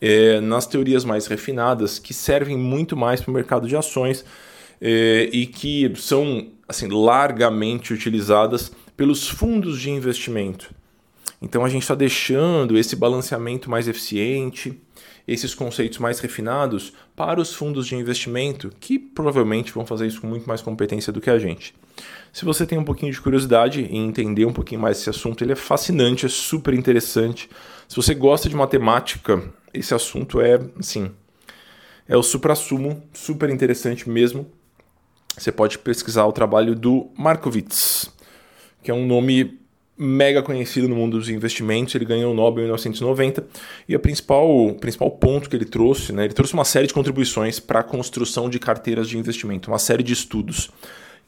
é, 0.00 0.40
nas 0.40 0.66
teorias 0.66 1.04
mais 1.04 1.26
refinadas, 1.26 1.98
que 1.98 2.12
servem 2.12 2.56
muito 2.56 2.96
mais 2.96 3.20
para 3.20 3.30
o 3.30 3.34
mercado 3.34 3.66
de 3.66 3.76
ações 3.76 4.24
é, 4.80 5.28
e 5.32 5.46
que 5.46 5.92
são 5.96 6.48
assim 6.68 6.88
largamente 6.88 7.92
utilizadas 7.92 8.72
pelos 8.96 9.28
fundos 9.28 9.80
de 9.80 9.90
investimento. 9.90 10.74
Então 11.40 11.64
a 11.64 11.68
gente 11.68 11.82
está 11.82 11.94
deixando 11.94 12.78
esse 12.78 12.96
balanceamento 12.96 13.70
mais 13.70 13.88
eficiente, 13.88 14.80
esses 15.28 15.54
conceitos 15.54 15.98
mais 15.98 16.20
refinados 16.20 16.92
para 17.14 17.40
os 17.40 17.52
fundos 17.54 17.86
de 17.86 17.96
investimento, 17.96 18.70
que 18.80 18.98
provavelmente 18.98 19.72
vão 19.72 19.84
fazer 19.84 20.06
isso 20.06 20.20
com 20.20 20.26
muito 20.26 20.46
mais 20.46 20.62
competência 20.62 21.12
do 21.12 21.20
que 21.20 21.30
a 21.30 21.38
gente. 21.38 21.74
Se 22.32 22.44
você 22.44 22.66
tem 22.66 22.78
um 22.78 22.84
pouquinho 22.84 23.12
de 23.12 23.20
curiosidade 23.20 23.82
em 23.82 24.06
entender 24.06 24.44
um 24.44 24.52
pouquinho 24.52 24.80
mais 24.80 24.98
esse 24.98 25.10
assunto, 25.10 25.42
ele 25.42 25.52
é 25.52 25.56
fascinante, 25.56 26.26
é 26.26 26.28
super 26.28 26.74
interessante. 26.74 27.48
Se 27.88 27.96
você 27.96 28.14
gosta 28.14 28.48
de 28.48 28.54
matemática, 28.54 29.42
esse 29.78 29.94
assunto 29.94 30.40
é, 30.40 30.60
assim, 30.78 31.10
é 32.08 32.16
o 32.16 32.22
supra-sumo, 32.22 33.02
super 33.12 33.50
interessante 33.50 34.08
mesmo. 34.08 34.46
Você 35.36 35.52
pode 35.52 35.78
pesquisar 35.78 36.24
o 36.24 36.32
trabalho 36.32 36.74
do 36.74 37.10
Markowitz 37.16 38.10
que 38.86 38.90
é 38.92 38.94
um 38.94 39.04
nome 39.04 39.58
mega 39.98 40.40
conhecido 40.44 40.88
no 40.88 40.94
mundo 40.94 41.18
dos 41.18 41.28
investimentos. 41.28 41.92
Ele 41.96 42.04
ganhou 42.04 42.32
o 42.32 42.34
Nobel 42.36 42.60
em 42.60 42.66
1990 42.66 43.44
e 43.88 43.96
a 43.96 43.98
principal, 43.98 44.48
o 44.48 44.74
principal 44.74 45.10
ponto 45.10 45.50
que 45.50 45.56
ele 45.56 45.64
trouxe, 45.64 46.12
né, 46.12 46.24
ele 46.24 46.32
trouxe 46.32 46.54
uma 46.54 46.64
série 46.64 46.86
de 46.86 46.94
contribuições 46.94 47.58
para 47.58 47.80
a 47.80 47.82
construção 47.82 48.48
de 48.48 48.60
carteiras 48.60 49.08
de 49.08 49.18
investimento, 49.18 49.72
uma 49.72 49.78
série 49.80 50.04
de 50.04 50.12
estudos. 50.12 50.70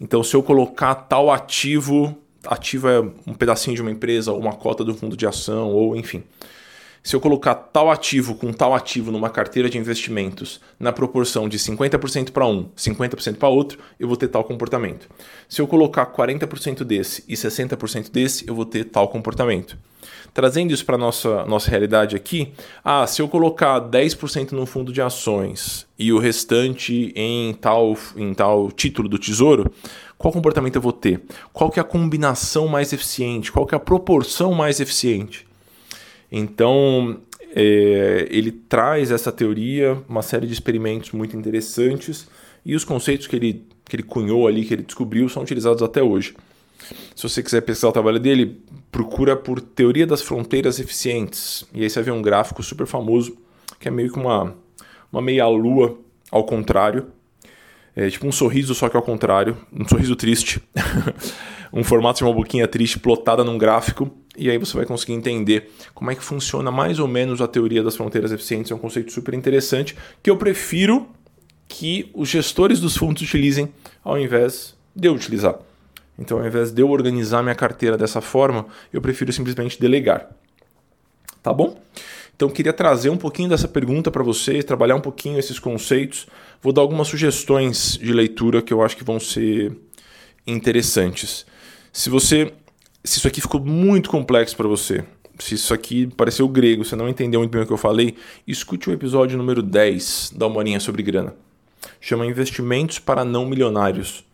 Então, 0.01 0.23
se 0.23 0.37
eu 0.37 0.43
colocar 0.43 0.95
tal 0.95 1.33
ativo, 1.33 2.17
ativo 2.47 2.89
é 2.89 3.01
um 3.27 3.35
pedacinho 3.35 3.75
de 3.75 3.83
uma 3.83 3.91
empresa, 3.91 4.31
ou 4.31 4.39
uma 4.39 4.53
cota 4.53 4.85
do 4.85 4.95
fundo 4.95 5.17
de 5.17 5.27
ação, 5.27 5.73
ou 5.73 5.97
enfim 5.97 6.23
se 7.03 7.15
eu 7.15 7.21
colocar 7.21 7.55
tal 7.55 7.91
ativo 7.91 8.35
com 8.35 8.53
tal 8.53 8.75
ativo 8.75 9.11
numa 9.11 9.31
carteira 9.31 9.71
de 9.71 9.79
investimentos 9.79 10.61
na 10.79 10.93
proporção 10.93 11.49
de 11.49 11.59
50% 11.59 12.33
para 12.33 12.47
um, 12.47 12.69
50% 12.77 13.37
para 13.37 13.49
outro, 13.49 13.79
eu 13.99 14.09
vou 14.09 14.17
ter 14.17 14.29
tal 14.29 14.45
comportamento. 14.45 15.09
Se 15.49 15.61
eu 15.61 15.67
colocar 15.67 16.07
40% 16.07 16.85
desse 16.85 17.25
e 17.29 17.35
60% 17.35 18.11
desse, 18.11 18.47
eu 18.47 18.55
vou 18.55 18.65
ter 18.65 18.85
tal 18.85 19.09
comportamento. 19.09 19.79
Trazendo 20.35 20.73
isso 20.73 20.85
para 20.85 20.95
a 20.95 20.99
nossa, 20.99 21.45
nossa 21.47 21.71
realidade 21.71 22.15
aqui, 22.15 22.53
ah, 22.85 23.07
se 23.07 23.21
eu 23.21 23.29
colocar 23.29 23.81
10% 23.81 24.53
num 24.53 24.67
fundo 24.67 24.93
de 24.93 25.01
ações 25.01 25.87
e 25.99 26.13
o 26.13 26.19
restante 26.19 27.13
em 27.17 27.55
tal, 27.55 27.97
em 28.17 28.35
tal 28.35 28.71
título 28.71 29.09
do 29.09 29.19
tesouro, 29.19 29.71
qual 30.17 30.33
comportamento 30.33 30.77
eu 30.77 30.83
vou 30.83 30.93
ter? 30.93 31.23
Qual 31.53 31.71
que 31.71 31.81
é 31.81 31.83
a 31.83 31.85
combinação 31.85 32.69
mais 32.69 32.93
eficiente? 32.93 33.51
Qual 33.51 33.67
que 33.67 33.75
é 33.75 33.77
a 33.77 33.81
proporção 33.81 34.53
mais 34.53 34.81
eficiente? 34.81 35.48
Então, 36.31 37.21
é, 37.55 38.27
ele 38.31 38.53
traz 38.53 39.11
essa 39.11 39.33
teoria, 39.33 39.99
uma 40.09 40.23
série 40.23 40.47
de 40.47 40.53
experimentos 40.53 41.13
muito 41.13 41.37
interessantes 41.37 42.29
e 42.65 42.75
os 42.75 42.85
conceitos 42.85 43.27
que 43.27 43.37
ele, 43.37 43.65
que 43.85 43.97
ele 43.97 44.03
cunhou 44.03 44.47
ali, 44.47 44.65
que 44.65 44.75
ele 44.75 44.83
descobriu, 44.83 45.29
são 45.29 45.43
utilizados 45.43 45.83
até 45.83 46.03
hoje. 46.03 46.35
Se 47.15 47.23
você 47.23 47.43
quiser 47.43 47.63
pesquisar 47.63 47.89
o 47.89 47.93
trabalho 47.93 48.21
dele, 48.21 48.61
procura 48.93 49.37
por 49.37 49.61
Teoria 49.61 50.07
das 50.07 50.23
Fronteiras 50.23 50.79
Eficientes. 50.79 51.67
E 51.75 51.83
aí 51.83 51.91
você 51.91 52.03
ver 52.03 52.13
um 52.13 52.23
gráfico 52.23 52.63
super 52.63 52.87
famoso, 52.87 53.37
que 53.81 53.89
é 53.89 53.91
meio 53.91 54.13
que 54.13 54.19
uma, 54.19 54.55
uma 55.13 55.21
meia-lua 55.21 55.99
ao 56.31 56.45
contrário. 56.45 57.09
É 57.97 58.09
tipo 58.09 58.27
um 58.27 58.33
sorriso, 58.33 58.75
só 58.75 58.89
que 58.89 58.97
ao 58.97 59.03
contrário. 59.03 59.57
Um 59.73 59.87
sorriso 59.87 60.15
triste. 60.15 60.63
um 61.73 61.85
formato 61.85 62.19
de 62.19 62.25
uma 62.25 62.33
boquinha 62.33 62.67
triste 62.67 62.99
plotada 62.99 63.45
num 63.45 63.59
gráfico 63.59 64.11
e 64.37 64.49
aí 64.49 64.57
você 64.57 64.77
vai 64.77 64.87
conseguir 64.87 65.15
entender 65.15 65.71
como 65.93 66.11
é 66.11 66.15
que 66.15 66.23
funciona 66.23 66.71
mais 66.71 67.01
ou 67.01 67.09
menos 67.09 67.41
a 67.41 67.49
teoria 67.49 67.83
das 67.83 67.97
fronteiras 67.97 68.31
eficientes. 68.31 68.71
É 68.71 68.75
um 68.75 68.79
conceito 68.79 69.13
super 69.13 69.35
interessante 69.35 69.97
que 70.23 70.31
eu 70.31 70.37
prefiro 70.37 71.09
que 71.67 72.11
os 72.15 72.29
gestores 72.29 72.81
dos 72.81 72.97
fundos 72.97 73.23
utilizem 73.23 73.69
ao 74.03 74.19
invés 74.19 74.77
de 74.95 75.09
eu 75.09 75.15
utilizar. 75.15 75.59
Então, 76.19 76.39
ao 76.39 76.47
invés 76.47 76.71
de 76.73 76.83
eu 76.83 76.91
organizar 76.91 77.43
minha 77.43 77.55
carteira 77.55 77.97
dessa 77.97 78.21
forma, 78.21 78.67
eu 78.93 79.01
prefiro 79.01 79.33
simplesmente 79.33 79.79
delegar. 79.81 80.29
Tá 81.43 81.53
bom? 81.53 81.81
Então, 82.35 82.49
queria 82.49 82.73
trazer 82.73 83.11
um 83.11 83.17
pouquinho 83.17 83.49
dessa 83.49 83.69
pergunta 83.69 84.11
para 84.11 84.23
vocês, 84.23 84.65
trabalhar 84.65 84.95
um 84.95 85.01
pouquinho 85.01 85.39
esses 85.39 85.59
conceitos. 85.59 86.27
Vou 86.63 86.73
dar 86.73 86.81
algumas 86.81 87.09
sugestões 87.09 87.99
de 88.01 88.13
leitura 88.13 88.63
que 88.63 88.73
eu 88.73 88.83
acho 88.83 88.97
que 88.97 89.05
vão 89.05 89.19
ser 89.19 89.77
interessantes. 90.47 91.45
Se 91.93 92.11
você 92.11 92.53
se 93.05 93.19
isso 93.19 93.29
aqui 93.29 93.41
ficou 93.41 93.61
muito 93.61 94.11
complexo 94.11 94.57
para 94.57 94.69
você, 94.69 95.05
se 95.39 95.55
isso 95.55 95.73
aqui 95.73 96.07
pareceu 96.07 96.49
grego, 96.49 96.85
você 96.85 96.97
não 96.97 97.09
entendeu 97.09 97.41
muito 97.41 97.53
bem 97.53 97.63
o 97.63 97.67
que 97.67 97.73
eu 97.73 97.79
falei, 97.79 98.17
escute 98.47 98.91
o 98.91 98.93
episódio 98.93 99.39
número 99.39 99.63
10 99.63 100.33
da 100.37 100.47
Uma 100.47 100.59
Horinha 100.59 100.81
sobre 100.81 101.03
Grana. 101.03 101.35
Chama 102.01 102.27
Investimentos 102.27 102.99
para 102.99 103.25
Não 103.25 103.47
Milionários. 103.47 104.25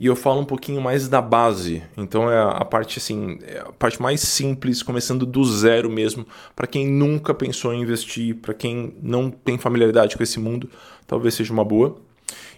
e 0.00 0.06
eu 0.06 0.16
falo 0.16 0.40
um 0.40 0.44
pouquinho 0.44 0.80
mais 0.80 1.08
da 1.08 1.22
base. 1.22 1.82
Então 1.96 2.28
é 2.28 2.42
a 2.42 2.64
parte 2.64 2.98
assim, 2.98 3.38
é 3.42 3.60
a 3.60 3.72
parte 3.72 4.02
mais 4.02 4.20
simples, 4.20 4.82
começando 4.82 5.24
do 5.24 5.44
zero 5.44 5.88
mesmo, 5.88 6.26
para 6.56 6.66
quem 6.66 6.88
nunca 6.88 7.32
pensou 7.32 7.72
em 7.72 7.82
investir, 7.82 8.34
para 8.34 8.52
quem 8.52 8.94
não 9.00 9.30
tem 9.30 9.56
familiaridade 9.56 10.16
com 10.16 10.22
esse 10.22 10.40
mundo, 10.40 10.68
talvez 11.06 11.34
seja 11.34 11.52
uma 11.52 11.64
boa. 11.64 11.96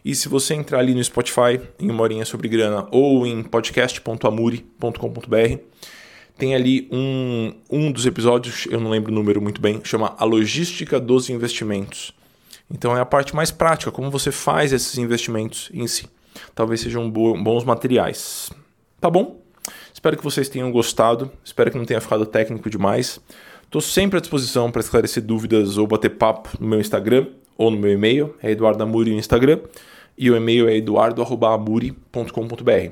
E 0.05 0.15
se 0.15 0.29
você 0.29 0.55
entrar 0.55 0.79
ali 0.79 0.95
no 0.95 1.03
Spotify, 1.03 1.61
em 1.81 1.91
uma 1.91 2.03
horinha 2.03 2.25
sobre 2.25 2.49
grana, 2.49 2.87
ou 2.91 3.27
em 3.27 3.43
podcast.amuri.com.br, 3.43 5.61
tem 6.39 6.55
ali 6.55 6.89
um, 6.93 7.55
um 7.71 7.91
dos 7.91 8.05
episódios, 8.05 8.67
eu 8.71 8.79
não 8.79 8.91
lembro 8.91 9.11
o 9.11 9.15
número 9.15 9.41
muito 9.41 9.61
bem, 9.61 9.81
chama 9.83 10.15
A 10.19 10.25
Logística 10.25 11.01
dos 11.01 11.31
Investimentos. 11.31 12.15
Então 12.71 12.97
é 12.97 13.01
a 13.01 13.07
parte 13.07 13.35
mais 13.35 13.51
prática, 13.51 13.91
como 13.91 14.11
você 14.11 14.31
faz 14.31 14.73
esses 14.73 14.99
investimentos 14.99 15.71
em 15.73 15.87
si. 15.87 16.09
Talvez 16.55 16.81
sejam 16.81 17.11
bons 17.11 17.65
materiais. 17.65 18.51
Tá 19.01 19.09
bom? 19.09 19.41
Espero 19.93 20.17
que 20.17 20.25
vocês 20.25 20.49
tenham 20.49 20.71
gostado, 20.71 21.31
espero 21.45 21.71
que 21.71 21.79
não 21.79 21.85
tenha 21.85 22.01
ficado 22.01 22.27
técnico 22.27 22.69
demais. 22.69 23.21
Estou 23.65 23.81
sempre 23.81 24.19
à 24.19 24.21
disposição 24.21 24.71
para 24.71 24.81
esclarecer 24.81 25.23
dúvidas 25.23 25.79
ou 25.79 25.87
bater 25.87 26.11
papo 26.11 26.51
no 26.61 26.69
meu 26.69 26.81
Instagram 26.81 27.29
ou 27.57 27.71
no 27.71 27.79
meu 27.79 27.93
e-mail, 27.93 28.35
é 28.43 28.51
Eduardo 28.51 28.83
Amuri 28.83 29.13
no 29.13 29.19
Instagram, 29.19 29.61
e 30.17 30.31
o 30.31 30.37
e-mail 30.37 30.69
é 30.69 30.77
eduardo.amuri.com.br. 30.77 32.91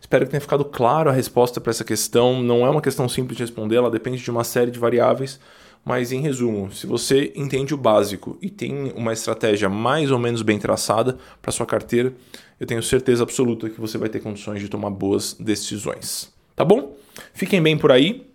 Espero 0.00 0.24
que 0.26 0.30
tenha 0.30 0.40
ficado 0.40 0.64
claro 0.64 1.10
a 1.10 1.12
resposta 1.12 1.60
para 1.60 1.70
essa 1.70 1.84
questão. 1.84 2.42
Não 2.42 2.66
é 2.66 2.70
uma 2.70 2.82
questão 2.82 3.08
simples 3.08 3.36
de 3.36 3.42
responder, 3.42 3.76
ela 3.76 3.90
depende 3.90 4.22
de 4.22 4.30
uma 4.30 4.44
série 4.44 4.70
de 4.70 4.78
variáveis. 4.78 5.40
Mas 5.84 6.12
em 6.12 6.20
resumo, 6.20 6.72
se 6.72 6.86
você 6.86 7.32
entende 7.36 7.74
o 7.74 7.76
básico 7.76 8.38
e 8.40 8.48
tem 8.48 8.92
uma 8.96 9.12
estratégia 9.12 9.68
mais 9.68 10.10
ou 10.10 10.18
menos 10.18 10.40
bem 10.40 10.58
traçada 10.58 11.18
para 11.42 11.52
sua 11.52 11.66
carteira, 11.66 12.14
eu 12.58 12.66
tenho 12.66 12.82
certeza 12.82 13.22
absoluta 13.22 13.68
que 13.68 13.80
você 13.80 13.98
vai 13.98 14.08
ter 14.08 14.20
condições 14.20 14.60
de 14.60 14.68
tomar 14.68 14.90
boas 14.90 15.34
decisões. 15.34 16.32
Tá 16.56 16.64
bom? 16.64 16.96
Fiquem 17.34 17.62
bem 17.62 17.76
por 17.76 17.92
aí. 17.92 18.26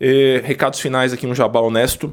Eh, 0.00 0.40
recados 0.44 0.80
finais 0.80 1.12
aqui 1.12 1.26
um 1.26 1.34
jabá 1.34 1.60
honesto. 1.60 2.12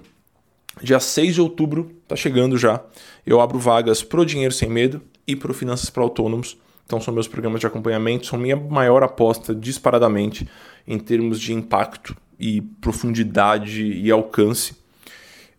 Dia 0.81 0.99
6 0.99 1.35
de 1.35 1.41
outubro, 1.41 1.91
tá 2.07 2.15
chegando 2.15 2.57
já. 2.57 2.81
Eu 3.25 3.39
abro 3.41 3.57
vagas 3.57 4.03
pro 4.03 4.25
Dinheiro 4.25 4.53
Sem 4.53 4.69
Medo 4.69 5.01
e 5.25 5.35
pro 5.35 5.53
Finanças 5.53 5.89
para 5.89 6.03
Autônomos. 6.03 6.57
Então 6.85 7.01
são 7.01 7.13
meus 7.13 7.27
programas 7.27 7.59
de 7.59 7.67
acompanhamento, 7.67 8.27
são 8.27 8.37
minha 8.37 8.55
maior 8.55 9.01
aposta 9.01 9.55
disparadamente 9.55 10.47
em 10.87 10.99
termos 10.99 11.39
de 11.39 11.53
impacto 11.53 12.15
e 12.39 12.61
profundidade 12.61 13.83
e 13.83 14.11
alcance. 14.11 14.75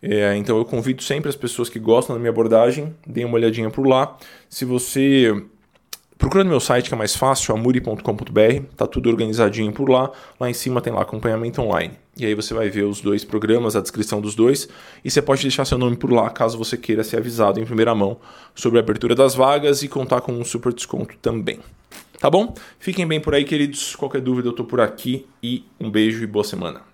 É, 0.01 0.37
então 0.37 0.57
eu 0.57 0.63
convido 0.63 1.03
sempre 1.03 1.27
as 1.27 1.35
pessoas 1.35 1.69
que 1.69 1.79
gostam 1.79 2.15
da 2.15 2.19
minha 2.19 2.29
abordagem, 2.29 2.95
deem 3.05 3.25
uma 3.25 3.35
olhadinha 3.35 3.69
por 3.69 3.85
lá. 3.85 4.17
Se 4.47 4.63
você 4.63 5.33
Procura 6.17 6.43
no 6.43 6.49
meu 6.49 6.59
site 6.59 6.87
que 6.89 6.95
é 6.95 6.97
mais 6.97 7.15
fácil, 7.15 7.53
amuri.com.br, 7.53 8.63
tá 8.75 8.87
tudo 8.87 9.07
organizadinho 9.07 9.71
por 9.71 9.87
lá. 9.87 10.11
Lá 10.39 10.49
em 10.49 10.53
cima 10.53 10.81
tem 10.81 10.91
lá 10.91 11.03
acompanhamento 11.03 11.61
online. 11.61 11.93
E 12.17 12.25
aí 12.25 12.33
você 12.33 12.53
vai 12.53 12.69
ver 12.69 12.83
os 12.83 12.99
dois 12.99 13.23
programas, 13.23 13.75
a 13.75 13.81
descrição 13.81 14.19
dos 14.19 14.33
dois, 14.33 14.67
e 15.05 15.11
você 15.11 15.21
pode 15.21 15.41
deixar 15.41 15.65
seu 15.65 15.77
nome 15.77 15.95
por 15.95 16.11
lá 16.11 16.29
caso 16.29 16.57
você 16.57 16.75
queira 16.75 17.03
ser 17.03 17.17
avisado 17.17 17.59
em 17.59 17.65
primeira 17.65 17.93
mão 17.93 18.17
sobre 18.55 18.79
a 18.79 18.81
abertura 18.81 19.13
das 19.13 19.35
vagas 19.35 19.83
e 19.83 19.87
contar 19.87 20.21
com 20.21 20.31
um 20.31 20.43
super 20.43 20.73
desconto 20.73 21.15
também. 21.21 21.59
Tá 22.19 22.29
bom? 22.29 22.55
Fiquem 22.79 23.07
bem 23.07 23.21
por 23.21 23.35
aí, 23.35 23.43
queridos. 23.43 23.95
Qualquer 23.95 24.21
dúvida 24.21 24.47
eu 24.47 24.53
tô 24.53 24.63
por 24.63 24.81
aqui 24.81 25.27
e 25.41 25.63
um 25.79 25.91
beijo 25.91 26.23
e 26.23 26.27
boa 26.27 26.43
semana. 26.43 26.87